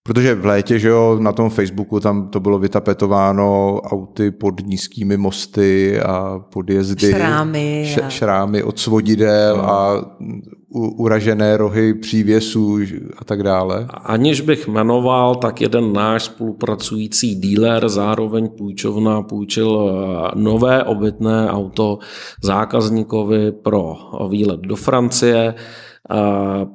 Protože 0.03 0.35
v 0.35 0.47
létě, 0.47 0.79
že 0.79 0.89
jo, 0.89 1.17
na 1.21 1.33
tom 1.33 1.51
Facebooku 1.51 2.01
tam 2.01 2.29
to 2.29 2.41
bylo 2.41 2.59
vytapetováno 2.59 3.81
auty 3.81 4.31
pod 4.31 4.55
nízkými 4.67 5.17
mosty 5.17 6.01
a 6.01 6.39
podjezdy. 6.39 7.11
Šrámy. 7.11 7.83
Š, 7.87 8.01
šrámy 8.09 8.63
od 8.63 8.79
svodidel 8.79 9.57
no. 9.57 9.71
a 9.71 10.05
u, 10.69 10.89
uražené 10.89 11.57
rohy 11.57 11.95
přívěsů 11.95 12.79
a 13.19 13.25
tak 13.25 13.43
dále. 13.43 13.87
Aniž 13.91 14.41
bych 14.41 14.69
jmenoval, 14.69 15.35
tak 15.35 15.61
jeden 15.61 15.93
náš 15.93 16.25
spolupracující 16.25 17.35
díler, 17.35 17.89
zároveň 17.89 18.49
půjčovna, 18.49 19.23
půjčil 19.23 19.91
eh, 19.91 20.31
nové 20.35 20.85
obytné 20.85 21.51
auto 21.51 21.99
zákazníkovi 22.43 23.53
pro 23.53 23.97
výlet 24.31 24.61
do 24.61 24.77
Francie. 24.77 25.55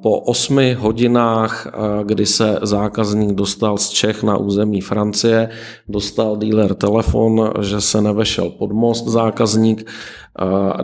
Po 0.02 0.20
osmi 0.20 0.74
hodinách, 0.74 1.66
kdy 2.04 2.26
se 2.26 2.58
zákazník 2.62 3.34
dostal 3.34 3.78
z 3.78 3.88
Čech 3.88 4.22
na 4.22 4.36
území 4.36 4.80
Francie, 4.80 5.48
dostal 5.88 6.36
dealer 6.36 6.74
telefon, 6.74 7.50
že 7.60 7.80
se 7.80 8.00
nevešel 8.02 8.50
pod 8.50 8.72
most 8.72 9.08
zákazník. 9.08 9.90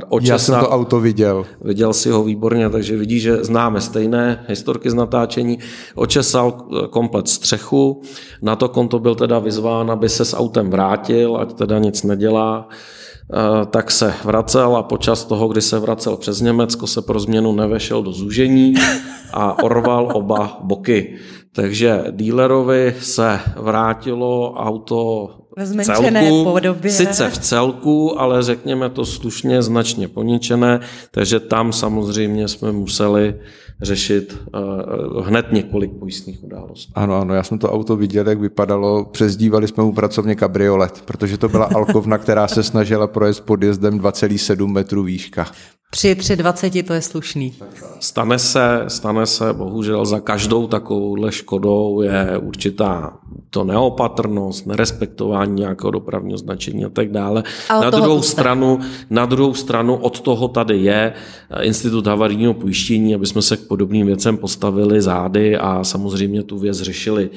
Očesal, 0.09 0.35
Já 0.35 0.39
jsem 0.39 0.61
to 0.61 0.69
auto 0.69 1.01
viděl. 1.01 1.45
Viděl 1.61 1.93
si 1.93 2.11
ho 2.11 2.25
výborně, 2.25 2.71
takže 2.71 2.97
vidí, 2.97 3.21
že 3.21 3.45
známe 3.45 3.81
stejné 3.81 4.45
historky 4.49 4.91
z 4.91 4.95
natáčení. 4.95 5.59
Očesal 5.95 6.53
komplet 6.91 7.29
střechu, 7.29 8.03
na 8.43 8.57
to 8.57 8.69
konto 8.69 8.99
byl 8.99 9.15
teda 9.15 9.39
vyzván, 9.39 9.91
aby 9.91 10.09
se 10.09 10.25
s 10.25 10.37
autem 10.37 10.71
vrátil, 10.71 11.37
ať 11.37 11.53
teda 11.53 11.79
nic 11.79 12.03
nedělá. 12.03 12.69
Eh, 13.31 13.67
tak 13.67 13.91
se 13.91 14.15
vracel 14.25 14.77
a 14.77 14.83
počas 14.83 15.25
toho, 15.25 15.49
kdy 15.49 15.63
se 15.63 15.79
vracel 15.79 16.17
přes 16.17 16.41
Německo, 16.41 16.87
se 16.87 17.03
pro 17.03 17.21
změnu 17.21 17.53
nevešel 17.53 18.03
do 18.03 18.13
zúžení 18.13 18.75
a 19.33 19.63
orval 19.63 20.09
oba 20.13 20.59
boky. 20.63 21.19
Takže 21.53 22.05
dílerovi 22.11 22.95
se 23.01 23.41
vrátilo 23.57 24.55
auto 24.55 25.31
v 25.57 25.85
celku, 25.85 26.45
podobě. 26.45 26.91
sice 26.91 27.31
v 27.31 27.39
celku, 27.39 28.21
ale 28.21 28.43
řekněme 28.43 28.91
to 28.91 29.05
slušně 29.05 29.63
značně 29.63 30.09
poničené, 30.09 30.81
takže 31.11 31.41
tam 31.41 31.73
samozřejmě 31.73 32.49
jsme 32.49 32.73
museli 32.73 33.35
řešit 33.83 34.39
uh, 35.15 35.27
hned 35.27 35.47
několik 35.53 35.91
pojistných 35.93 36.45
událostí. 36.45 36.93
Ano, 36.95 37.17
ano, 37.17 37.35
já 37.35 37.43
jsem 37.43 37.59
to 37.59 37.73
auto 37.73 37.97
viděl, 37.97 38.29
jak 38.29 38.41
vypadalo. 38.41 39.05
Přezdívali 39.05 39.69
jsme 39.69 39.85
mu 39.85 39.93
pracovně 39.93 40.35
kabriolet, 40.35 41.03
protože 41.05 41.39
to 41.39 41.49
byla 41.49 41.65
alkovna, 41.65 42.19
která 42.19 42.49
se 42.49 42.63
snažila 42.63 43.07
projet 43.07 43.41
podjezdem 43.41 44.01
2,7 44.01 44.67
metrů 44.67 45.03
výška. 45.03 45.47
Při 45.95 46.15
3,20 46.15 46.85
to 46.85 46.93
je 46.93 47.03
slušný. 47.03 47.55
Stane 48.01 48.39
se, 48.39 48.85
stane 48.89 49.27
se, 49.27 49.53
bohužel 49.53 50.07
za 50.07 50.21
každou 50.21 50.67
takovouhle 50.67 51.33
škodou 51.33 52.01
je 52.01 52.39
určitá 52.39 53.19
to 53.51 53.65
neopatrnost, 53.65 54.67
nerespektování 54.67 55.42
nějakého 55.45 55.91
dopravního 55.91 56.39
značení 56.39 56.85
a 56.85 56.89
tak 56.89 57.11
dále. 57.11 57.43
A 57.69 57.81
na 57.81 57.91
druhou, 57.91 58.23
stranu, 58.23 58.79
na 59.11 59.27
druhou 59.27 59.55
stranu 59.55 59.97
od 59.97 60.21
toho 60.21 60.49
tady 60.49 60.79
je 60.79 61.13
Institut 61.63 62.07
havarijního 62.07 62.55
pojištění, 62.55 63.15
aby 63.15 63.27
jsme 63.27 63.43
se 63.43 63.57
k 63.57 63.67
podobným 63.67 64.07
věcem 64.07 64.37
postavili 64.37 65.03
zády 65.03 65.57
a 65.57 65.85
samozřejmě 65.85 66.43
tu 66.43 66.59
věc 66.59 66.81
řešili. 66.81 67.31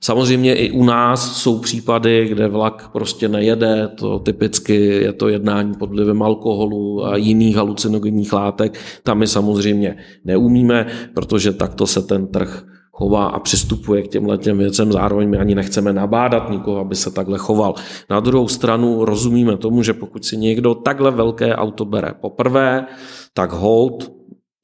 Samozřejmě 0.00 0.54
i 0.54 0.70
u 0.70 0.84
nás 0.84 1.36
jsou 1.36 1.58
případy, 1.58 2.28
kde 2.28 2.48
vlak 2.48 2.88
prostě 2.92 3.28
nejede, 3.28 3.88
to 3.88 4.18
typicky 4.18 4.74
je 4.84 5.12
to 5.12 5.28
jednání 5.28 5.74
pod 5.74 5.90
vlivem 5.90 6.22
alkoholu 6.22 7.06
a 7.06 7.16
jiných 7.16 7.56
halucinogenních 7.56 8.32
látek. 8.32 8.78
Tam 9.02 9.18
my 9.18 9.26
samozřejmě 9.26 9.96
neumíme, 10.24 10.86
protože 11.14 11.52
takto 11.52 11.86
se 11.86 12.02
ten 12.02 12.26
trh 12.26 12.64
chová 12.98 13.26
a 13.26 13.40
přistupuje 13.40 14.02
k 14.02 14.08
těmhle 14.08 14.38
těm 14.38 14.58
věcem. 14.58 14.92
Zároveň 14.92 15.28
my 15.28 15.38
ani 15.38 15.54
nechceme 15.54 15.92
nabádat 15.92 16.50
nikoho, 16.50 16.78
aby 16.80 16.94
se 16.94 17.10
takhle 17.10 17.38
choval. 17.38 17.74
Na 18.10 18.20
druhou 18.20 18.48
stranu 18.48 19.04
rozumíme 19.04 19.56
tomu, 19.56 19.82
že 19.82 19.94
pokud 19.94 20.24
si 20.24 20.36
někdo 20.36 20.74
takhle 20.74 21.10
velké 21.10 21.56
auto 21.56 21.84
bere 21.84 22.14
poprvé, 22.20 22.86
tak 23.34 23.52
hold 23.52 24.12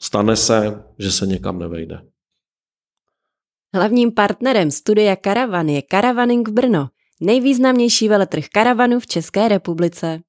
stane 0.03 0.37
se, 0.37 0.83
že 0.99 1.13
se 1.13 1.27
někam 1.27 1.59
nevejde. 1.59 2.01
Hlavním 3.75 4.13
partnerem 4.13 4.71
studia 4.71 5.17
Karavan 5.17 5.69
je 5.69 5.83
Karavaning 5.83 6.49
Brno, 6.49 6.89
nejvýznamnější 7.21 8.09
veletrh 8.09 8.45
karavanů 8.53 9.01
v 9.01 9.07
České 9.07 9.49
republice. 9.49 10.21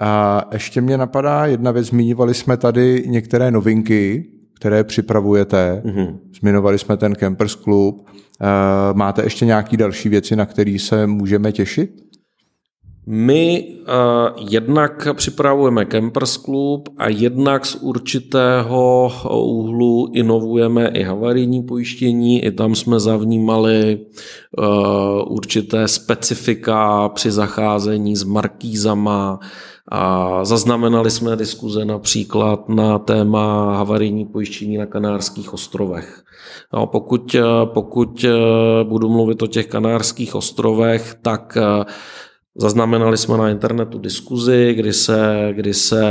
A 0.00 0.42
ještě 0.52 0.80
mě 0.80 0.98
napadá 0.98 1.46
jedna 1.46 1.70
věc, 1.70 1.86
zmiňovali 1.86 2.34
jsme 2.34 2.56
tady 2.56 3.04
některé 3.06 3.50
novinky, 3.50 4.24
které 4.56 4.84
připravujete. 4.84 5.82
Mm-hmm. 5.84 6.18
Zmiňovali 6.40 6.78
jsme 6.78 6.96
ten 6.96 7.14
Campers 7.14 7.54
Club. 7.54 8.06
Máte 8.92 9.22
ještě 9.22 9.46
nějaké 9.46 9.76
další 9.76 10.08
věci, 10.08 10.36
na 10.36 10.46
které 10.46 10.76
se 10.78 11.06
můžeme 11.06 11.52
těšit? 11.52 11.90
My 13.08 13.64
uh, 13.80 14.48
jednak 14.50 15.08
připravujeme 15.12 15.86
Campers 15.86 16.36
Club 16.36 16.88
a 16.98 17.08
jednak 17.08 17.66
z 17.66 17.74
určitého 17.74 19.12
úhlu 19.44 20.10
inovujeme 20.14 20.88
i 20.88 21.02
havarijní 21.02 21.62
pojištění. 21.62 22.44
I 22.44 22.52
tam 22.52 22.74
jsme 22.74 23.00
zavnímali 23.00 23.98
uh, 24.58 25.32
určité 25.32 25.88
specifika 25.88 27.08
při 27.08 27.30
zacházení 27.30 28.16
s 28.16 28.24
markízama. 28.24 29.38
A 29.88 30.44
zaznamenali 30.44 31.10
jsme 31.10 31.36
diskuze 31.36 31.84
například 31.84 32.68
na 32.68 32.98
téma 32.98 33.76
havarijní 33.76 34.24
pojištění 34.24 34.76
na 34.76 34.86
Kanárských 34.86 35.54
ostrovech. 35.54 36.22
No, 36.72 36.86
pokud, 36.86 37.36
pokud 37.64 38.24
budu 38.82 39.08
mluvit 39.08 39.42
o 39.42 39.46
těch 39.46 39.66
Kanárských 39.66 40.34
ostrovech, 40.34 41.16
tak 41.22 41.58
Zaznamenali 42.58 43.16
jsme 43.16 43.36
na 43.36 43.50
internetu 43.50 43.98
diskuzi, 43.98 44.74
kdy 44.76 44.92
se, 44.92 45.48
kdy 45.52 45.74
se 45.74 46.02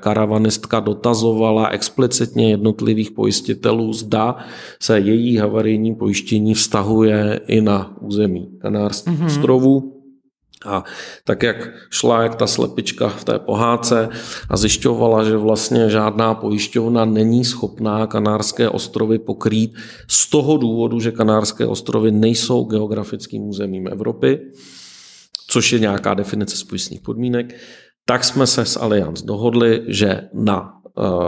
karavanistka 0.00 0.80
dotazovala 0.80 1.68
explicitně 1.68 2.50
jednotlivých 2.50 3.10
pojistitelů, 3.10 3.92
zda 3.92 4.36
se 4.80 4.98
její 4.98 5.36
havarijní 5.36 5.94
pojištění 5.94 6.54
vztahuje 6.54 7.40
i 7.46 7.60
na 7.60 7.96
území 8.00 8.48
Kanárských 8.58 9.20
mm-hmm. 9.20 9.26
ostrovů. 9.26 9.95
A 10.66 10.84
tak 11.24 11.42
jak 11.42 11.68
šla 11.90 12.22
jak 12.22 12.34
ta 12.34 12.46
slepička 12.46 13.08
v 13.08 13.24
té 13.24 13.38
pohádce 13.38 14.08
a 14.50 14.56
zjišťovala, 14.56 15.24
že 15.24 15.36
vlastně 15.36 15.90
žádná 15.90 16.34
pojišťovna 16.34 17.04
není 17.04 17.44
schopná 17.44 18.06
Kanárské 18.06 18.68
ostrovy 18.68 19.18
pokrýt 19.18 19.74
z 20.08 20.30
toho 20.30 20.56
důvodu, 20.56 21.00
že 21.00 21.12
Kanárské 21.12 21.66
ostrovy 21.66 22.10
nejsou 22.10 22.64
geografickým 22.64 23.42
územím 23.42 23.88
Evropy, 23.88 24.40
což 25.48 25.72
je 25.72 25.78
nějaká 25.78 26.14
definice 26.14 26.56
spojistných 26.56 27.00
podmínek, 27.00 27.54
tak 28.04 28.24
jsme 28.24 28.46
se 28.46 28.64
s 28.64 28.80
Allianz 28.80 29.22
dohodli, 29.22 29.82
že 29.88 30.28
na 30.34 30.75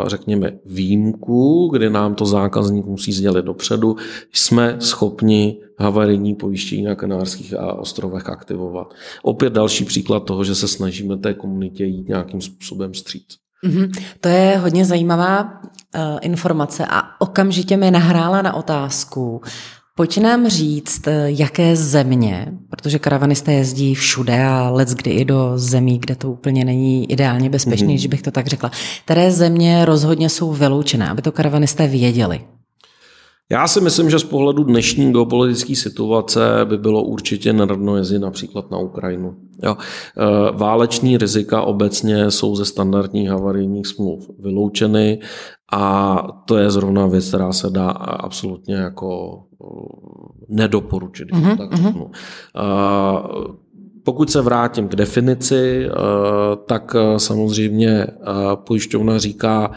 řekněme, 0.07 0.53
výjimku, 0.67 1.69
kdy 1.73 1.91
nám 1.91 2.15
to 2.15 2.27
zákazník 2.27 2.87
musí 2.87 3.13
sdělit 3.13 3.45
dopředu, 3.45 3.97
jsme 4.33 4.77
schopni 4.79 5.61
havarijní 5.79 6.35
pojištění 6.35 6.83
na 6.83 6.95
Kanárských 6.95 7.55
a 7.55 7.73
ostrovech 7.73 8.29
aktivovat. 8.29 8.95
Opět 9.23 9.53
další 9.53 9.85
příklad 9.85 10.25
toho, 10.25 10.45
že 10.45 10.55
se 10.55 10.69
snažíme 10.69 11.17
té 11.17 11.35
komunitě 11.35 11.85
jít 11.85 12.09
nějakým 12.09 12.41
způsobem 12.41 12.95
stříc. 12.95 13.37
Mm-hmm. 13.67 14.05
To 14.21 14.29
je 14.29 14.59
hodně 14.59 14.85
zajímavá 14.85 15.43
uh, 15.43 16.01
informace 16.21 16.87
a 16.91 17.03
okamžitě 17.19 17.77
mi 17.77 17.91
nahrála 17.91 18.43
na 18.43 18.55
otázku, 18.55 19.41
Pojď 19.99 20.19
nám 20.19 20.49
říct, 20.49 21.09
jaké 21.25 21.77
země, 21.77 22.53
protože 22.71 22.99
karavanisté 22.99 23.53
jezdí 23.53 23.95
všude 23.95 24.45
a 24.45 24.71
let 24.71 24.89
kdy 24.89 25.11
i 25.11 25.25
do 25.25 25.53
zemí, 25.55 25.99
kde 25.99 26.17
to 26.17 26.31
úplně 26.31 26.65
není 26.65 27.13
ideálně 27.13 27.51
bezpečný, 27.51 27.97
mm-hmm. 27.97 28.01
že 28.01 28.09
bych 28.09 28.23
to 28.23 28.31
tak 28.31 28.47
řekla. 28.47 28.71
Které 29.05 29.33
země 29.33 29.85
rozhodně 29.85 30.29
jsou 30.29 30.53
vyloučené, 30.53 31.09
aby 31.09 31.23
to 31.23 31.33
karavanisté 31.33 31.87
věděli? 31.87 32.41
Já 33.51 33.69
si 33.69 33.81
myslím, 33.81 34.11
že 34.11 34.19
z 34.19 34.25
pohledu 34.25 34.65
dnešní 34.65 35.13
geopolitické 35.13 35.77
situace 35.77 36.41
by 36.65 36.79
bylo 36.79 37.03
určitě 37.03 37.53
neradno 37.53 37.97
jezdit 37.97 38.19
například 38.19 38.71
na 38.71 38.79
Ukrajinu. 38.79 39.35
Jo. 39.63 39.77
Eh, 39.81 40.53
váleční 40.53 41.19
rizika 41.19 41.63
obecně 41.63 42.31
jsou 42.31 42.57
ze 42.57 42.65
standardních 42.65 43.29
havarijních 43.29 43.87
smluv 43.87 44.31
vyloučeny 44.39 45.21
a 45.73 46.17
to 46.45 46.57
je 46.57 46.71
zrovna 46.71 47.07
věc, 47.07 47.29
která 47.29 47.53
se 47.53 47.71
dá 47.71 47.91
absolutně 47.91 48.75
jako 48.75 49.41
nedoporučit. 50.49 51.29
Mm-hmm. 51.29 51.57
Tak 51.57 51.75
řeknu. 51.75 52.05
Uh, 52.05 53.55
pokud 54.09 54.31
se 54.31 54.43
vrátím 54.43 54.89
k 54.89 54.97
definici, 54.97 55.87
eh, 55.87 55.91
tak 56.67 56.97
eh, 56.99 57.19
samozřejmě 57.19 57.91
eh, 57.91 58.07
pojišťovna 58.55 59.19
říká, 59.19 59.71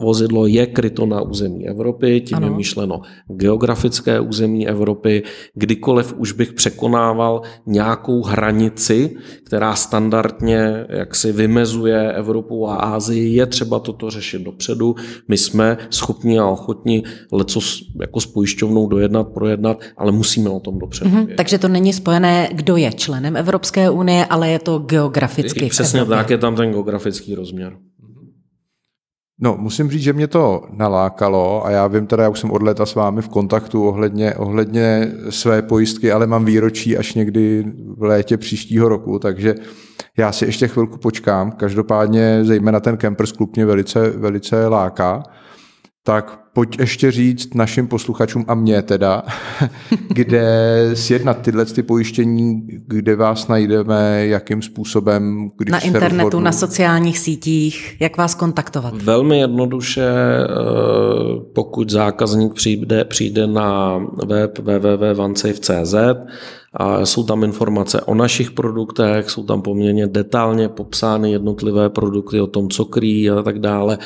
vozidlo 0.00 0.46
je 0.46 0.66
kryto 0.66 1.06
na 1.06 1.20
území 1.20 1.68
Evropy, 1.68 2.20
tím 2.20 2.36
ano. 2.36 2.46
je 2.46 2.52
myšleno 2.52 3.00
geografické 3.28 4.20
území 4.20 4.68
Evropy. 4.68 5.22
Kdykoliv 5.54 6.14
už 6.16 6.32
bych 6.32 6.52
překonával 6.52 7.42
nějakou 7.66 8.22
hranici, 8.22 9.16
která 9.46 9.74
standardně 9.74 10.86
jak 10.88 11.14
si 11.14 11.32
vymezuje 11.32 12.12
Evropu 12.12 12.68
a 12.68 12.76
Ázii, 12.76 13.34
je 13.36 13.46
třeba 13.46 13.78
toto 13.78 14.10
řešit 14.10 14.42
dopředu. 14.42 14.94
My 15.28 15.36
jsme 15.36 15.76
schopni 15.90 16.38
a 16.38 16.46
ochotni 16.46 17.02
leco 17.32 17.60
jako 18.00 18.20
s 18.20 18.26
pojišťovnou 18.26 18.86
dojednat, 18.86 19.28
projednat, 19.28 19.80
ale 19.96 20.12
musíme 20.12 20.50
o 20.50 20.60
tom 20.60 20.78
dopředu. 20.78 21.10
Mm-hmm, 21.10 21.34
takže 21.36 21.58
to 21.58 21.68
není 21.68 21.92
spojené, 21.92 22.48
kdo 22.52 22.76
je 22.76 22.92
členem 22.92 23.36
Evropské 23.36 23.90
unie, 23.90 24.26
ale 24.26 24.48
je 24.48 24.58
to 24.58 24.78
geograficky. 24.78 25.66
Přesně 25.66 26.04
tak, 26.04 26.30
je 26.30 26.38
tam 26.38 26.56
ten 26.56 26.70
geografický 26.70 27.34
rozměr. 27.34 27.76
No, 29.40 29.56
musím 29.58 29.90
říct, 29.90 30.02
že 30.02 30.12
mě 30.12 30.26
to 30.26 30.62
nalákalo 30.70 31.66
a 31.66 31.70
já 31.70 31.86
vím 31.86 32.06
teda, 32.06 32.22
já 32.22 32.28
už 32.28 32.40
jsem 32.40 32.50
od 32.50 32.62
léta 32.62 32.86
s 32.86 32.94
vámi 32.94 33.22
v 33.22 33.28
kontaktu 33.28 33.88
ohledně, 33.88 34.34
ohledně 34.34 35.12
své 35.30 35.62
pojistky, 35.62 36.12
ale 36.12 36.26
mám 36.26 36.44
výročí 36.44 36.98
až 36.98 37.14
někdy 37.14 37.64
v 37.96 38.02
létě 38.02 38.36
příštího 38.36 38.88
roku, 38.88 39.18
takže 39.18 39.54
já 40.16 40.32
si 40.32 40.44
ještě 40.44 40.68
chvilku 40.68 40.98
počkám. 40.98 41.52
Každopádně 41.52 42.44
zejména 42.44 42.80
ten 42.80 42.96
Campers 42.96 43.32
Club 43.32 43.56
mě 43.56 43.66
velice, 43.66 44.10
velice 44.10 44.68
láká. 44.68 45.22
Tak 46.08 46.40
pojď 46.52 46.78
ještě 46.78 47.10
říct 47.10 47.54
našim 47.54 47.86
posluchačům 47.86 48.44
a 48.48 48.54
mě 48.54 48.82
teda, 48.82 49.22
kde 50.08 50.42
sjednat 50.94 51.42
tyhle 51.42 51.64
ty 51.64 51.82
pojištění, 51.82 52.66
kde 52.86 53.16
vás 53.16 53.48
najdeme, 53.48 54.26
jakým 54.26 54.62
způsobem, 54.62 55.50
když 55.58 55.72
Na 55.72 55.78
internetu, 55.78 56.24
rozhodnu. 56.24 56.44
na 56.44 56.52
sociálních 56.52 57.18
sítích, 57.18 57.96
jak 58.00 58.16
vás 58.16 58.34
kontaktovat? 58.34 59.02
Velmi 59.02 59.38
jednoduše, 59.38 60.08
eh, 60.08 60.46
pokud 61.54 61.90
zákazník 61.90 62.54
přijde, 62.54 63.04
přijde 63.04 63.46
na 63.46 63.98
web 64.26 64.58
www.vansafe.cz 64.58 65.94
a 66.74 67.06
jsou 67.06 67.24
tam 67.24 67.44
informace 67.44 68.00
o 68.00 68.14
našich 68.14 68.50
produktech, 68.50 69.30
jsou 69.30 69.42
tam 69.42 69.62
poměrně 69.62 70.06
detailně 70.06 70.68
popsány 70.68 71.30
jednotlivé 71.30 71.88
produkty 71.88 72.40
o 72.40 72.46
tom, 72.46 72.68
co 72.68 72.84
kryjí 72.84 73.30
a 73.30 73.42
tak 73.42 73.58
dále. 73.58 73.98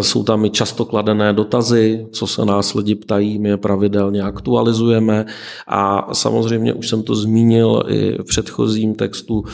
Jsou 0.00 0.24
tam 0.24 0.44
i 0.44 0.50
často 0.50 0.84
kladené 0.84 1.32
dotazy, 1.32 2.06
co 2.12 2.26
se 2.26 2.44
nás 2.44 2.74
lidi 2.74 2.94
ptají, 2.94 3.38
my 3.38 3.48
je 3.48 3.56
pravidelně 3.56 4.22
aktualizujeme 4.22 5.26
a 5.66 6.14
samozřejmě 6.14 6.74
už 6.74 6.88
jsem 6.88 7.02
to 7.02 7.14
zmínil 7.14 7.82
i 7.88 8.22
v 8.22 8.24
předchozím 8.24 8.94
textu, 8.94 9.44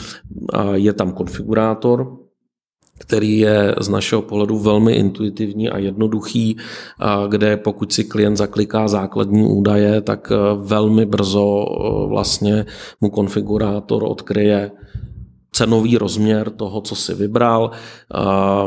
je 0.73 0.93
tam 0.93 1.11
konfigurátor, 1.11 2.24
který 2.99 3.39
je 3.39 3.75
z 3.81 3.89
našeho 3.89 4.21
pohledu 4.21 4.59
velmi 4.59 4.93
intuitivní 4.93 5.69
a 5.69 5.77
jednoduchý, 5.77 6.57
kde 7.29 7.57
pokud 7.57 7.93
si 7.93 8.03
klient 8.03 8.37
zakliká 8.37 8.87
základní 8.87 9.47
údaje, 9.47 10.01
tak 10.01 10.31
e, 10.31 10.35
velmi 10.55 11.05
brzo 11.05 11.65
e, 11.65 12.07
vlastně 12.07 12.65
mu 13.01 13.09
konfigurátor 13.09 14.03
odkryje 14.03 14.71
cenový 15.51 15.97
rozměr 15.97 16.49
toho, 16.49 16.81
co 16.81 16.95
si 16.95 17.13
vybral. 17.13 17.71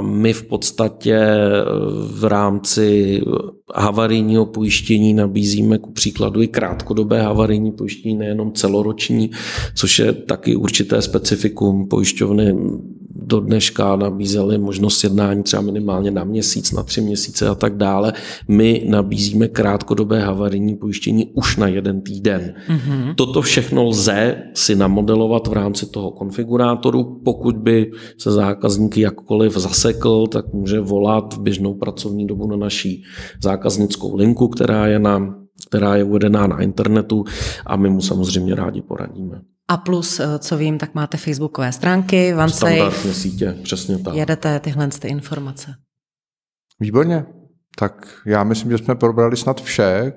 My 0.01 0.33
v 0.33 0.43
podstatě 0.43 1.15
e, 1.15 1.49
v 2.13 2.25
rámci 2.25 3.21
havarijního 3.75 4.47
pojištění 4.47 5.15
nabízíme 5.15 5.79
ku 5.79 5.93
příkladu 5.93 6.43
i 6.43 6.49
krátkodobé 6.49 7.23
havarijní 7.23 7.73
pojištění, 7.73 8.15
nejenom 8.15 8.53
celoroční, 8.53 9.31
což 9.75 9.99
je 9.99 10.13
taky 10.13 10.57
určité 10.57 11.03
specifikum 11.03 11.89
pojišťovny 11.89 12.55
do 13.29 13.41
dneška 13.41 13.97
nabízeli 13.97 14.59
možnost 14.59 15.05
jednání 15.05 15.43
třeba 15.43 15.63
minimálně 15.63 16.11
na 16.11 16.25
měsíc, 16.25 16.73
na 16.73 16.83
tři 16.83 17.01
měsíce 17.01 17.49
a 17.49 17.55
tak 17.55 17.77
dále. 17.77 18.13
My 18.49 18.87
nabízíme 18.89 19.49
krátkodobé 19.49 20.21
havarijní 20.21 20.77
pojištění 20.77 21.31
už 21.35 21.57
na 21.57 21.69
jeden 21.69 22.01
týden. 22.01 22.55
Mm-hmm. 22.69 23.15
Toto 23.15 23.43
všechno 23.43 23.85
lze 23.85 24.37
si 24.55 24.77
namodelovat 24.77 25.47
v 25.47 25.53
rámci 25.53 25.87
toho 25.87 26.11
konfigurátoru. 26.11 27.21
Pokud 27.25 27.57
by 27.57 27.91
se 28.19 28.33
zákazník 28.33 28.99
jakkoliv 28.99 29.53
zasekl, 29.53 30.27
tak 30.27 30.53
může 30.53 30.81
volat 30.81 31.35
v 31.35 31.41
běžnou 31.41 31.75
pracovní 31.75 32.27
dobu 32.27 32.47
na 32.47 32.57
naší 32.57 33.03
zákaznickou 33.43 34.17
linku, 34.17 34.49
která 34.49 34.87
je 34.87 34.99
na 34.99 35.35
která 35.67 35.97
je 35.97 36.05
uvedená 36.05 36.47
na 36.47 36.61
internetu 36.61 37.25
a 37.67 37.77
my 37.77 37.91
mu 37.91 38.01
samozřejmě 38.01 38.55
rádi 38.55 38.83
poradíme. 38.83 39.41
A 39.69 39.77
plus, 39.77 40.21
eh, 40.21 40.39
co 40.39 40.57
vím, 40.57 40.79
tak 40.79 40.95
máte 40.95 41.17
facebookové 41.17 41.73
stránky, 41.73 42.35
OneSafe. 42.35 42.77
Standardně 42.77 43.15
sítě, 43.15 43.57
přesně 43.63 43.99
tak. 43.99 44.15
Jedete 44.15 44.61
tyhle 44.61 44.89
ty 44.89 45.09
informace. 45.09 45.75
Výborně. 46.81 47.27
Tak 47.79 48.23
já 48.27 48.45
myslím, 48.45 48.71
že 48.71 48.79
jsme 48.79 48.95
probrali 48.95 49.37
snad 49.37 49.61
vše. 49.61 50.13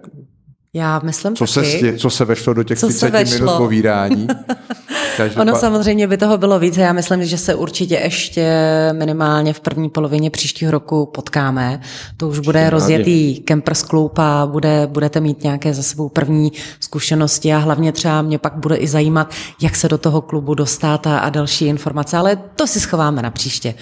Já 0.75 0.99
myslím 1.03 1.35
co 1.35 1.45
taky. 1.47 1.79
Se, 1.79 1.97
co 1.97 2.09
se 2.09 2.25
vešlo 2.25 2.53
do 2.53 2.63
těch 2.63 2.79
co 2.79 2.87
30 2.87 3.39
minut 3.39 3.57
povídání. 3.57 4.27
Každopád... 5.17 5.47
Ono 5.47 5.59
samozřejmě 5.59 6.07
by 6.07 6.17
toho 6.17 6.37
bylo 6.37 6.59
více. 6.59 6.81
Já 6.81 6.93
myslím, 6.93 7.25
že 7.25 7.37
se 7.37 7.55
určitě 7.55 7.95
ještě 7.95 8.53
minimálně 8.91 9.53
v 9.53 9.59
první 9.59 9.89
polovině 9.89 10.29
příštího 10.29 10.71
roku 10.71 11.05
potkáme. 11.05 11.81
To 12.17 12.27
už 12.27 12.39
bude 12.39 12.69
rozjetý 12.69 13.41
Campers 13.47 13.83
Club 13.83 14.19
a 14.19 14.45
bude, 14.45 14.87
budete 14.87 15.19
mít 15.19 15.43
nějaké 15.43 15.73
za 15.73 15.83
sebou 15.83 16.09
první 16.09 16.51
zkušenosti 16.79 17.53
a 17.53 17.57
hlavně 17.57 17.91
třeba 17.91 18.21
mě 18.21 18.39
pak 18.39 18.53
bude 18.55 18.75
i 18.75 18.87
zajímat, 18.87 19.33
jak 19.61 19.75
se 19.75 19.87
do 19.87 19.97
toho 19.97 20.21
klubu 20.21 20.53
dostat 20.53 21.07
a, 21.07 21.19
a 21.19 21.29
další 21.29 21.65
informace, 21.65 22.17
ale 22.17 22.37
to 22.55 22.67
si 22.67 22.79
schováme 22.79 23.21
na 23.21 23.31
příště. 23.31 23.73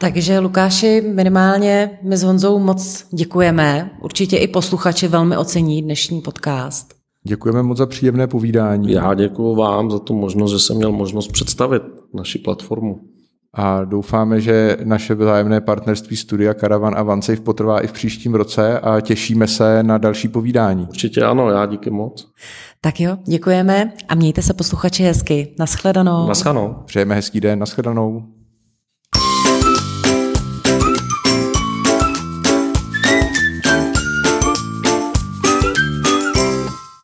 Takže 0.00 0.38
Lukáši, 0.38 1.02
minimálně 1.14 1.98
my 2.02 2.16
s 2.16 2.22
Honzou 2.22 2.58
moc 2.58 3.06
děkujeme. 3.10 3.90
Určitě 4.02 4.36
i 4.36 4.48
posluchači 4.48 5.08
velmi 5.08 5.36
ocení 5.36 5.82
dnešní 5.82 6.20
podcast. 6.20 6.94
Děkujeme 7.26 7.62
moc 7.62 7.78
za 7.78 7.86
příjemné 7.86 8.26
povídání. 8.26 8.92
Já 8.92 9.14
děkuji 9.14 9.54
vám 9.54 9.90
za 9.90 9.98
tu 9.98 10.14
možnost, 10.14 10.50
že 10.50 10.58
jsem 10.58 10.76
měl 10.76 10.92
možnost 10.92 11.28
představit 11.32 11.82
naši 12.14 12.38
platformu. 12.38 13.00
A 13.54 13.84
doufáme, 13.84 14.40
že 14.40 14.76
naše 14.84 15.14
vzájemné 15.14 15.60
partnerství 15.60 16.16
Studia 16.16 16.54
Caravan 16.54 16.94
a 16.98 17.02
OneSafe 17.02 17.40
potrvá 17.40 17.80
i 17.80 17.86
v 17.86 17.92
příštím 17.92 18.34
roce 18.34 18.78
a 18.78 19.00
těšíme 19.00 19.46
se 19.46 19.82
na 19.82 19.98
další 19.98 20.28
povídání. 20.28 20.86
Určitě 20.88 21.22
ano, 21.22 21.50
já 21.50 21.66
díky 21.66 21.90
moc. 21.90 22.28
Tak 22.80 23.00
jo, 23.00 23.16
děkujeme 23.28 23.92
a 24.08 24.14
mějte 24.14 24.42
se 24.42 24.54
posluchači 24.54 25.02
hezky. 25.02 25.54
Naschledanou. 25.58 26.28
Naschledanou. 26.28 26.74
Přejeme 26.86 27.14
hezký 27.14 27.40
den, 27.40 27.58
naschledanou. 27.58 28.39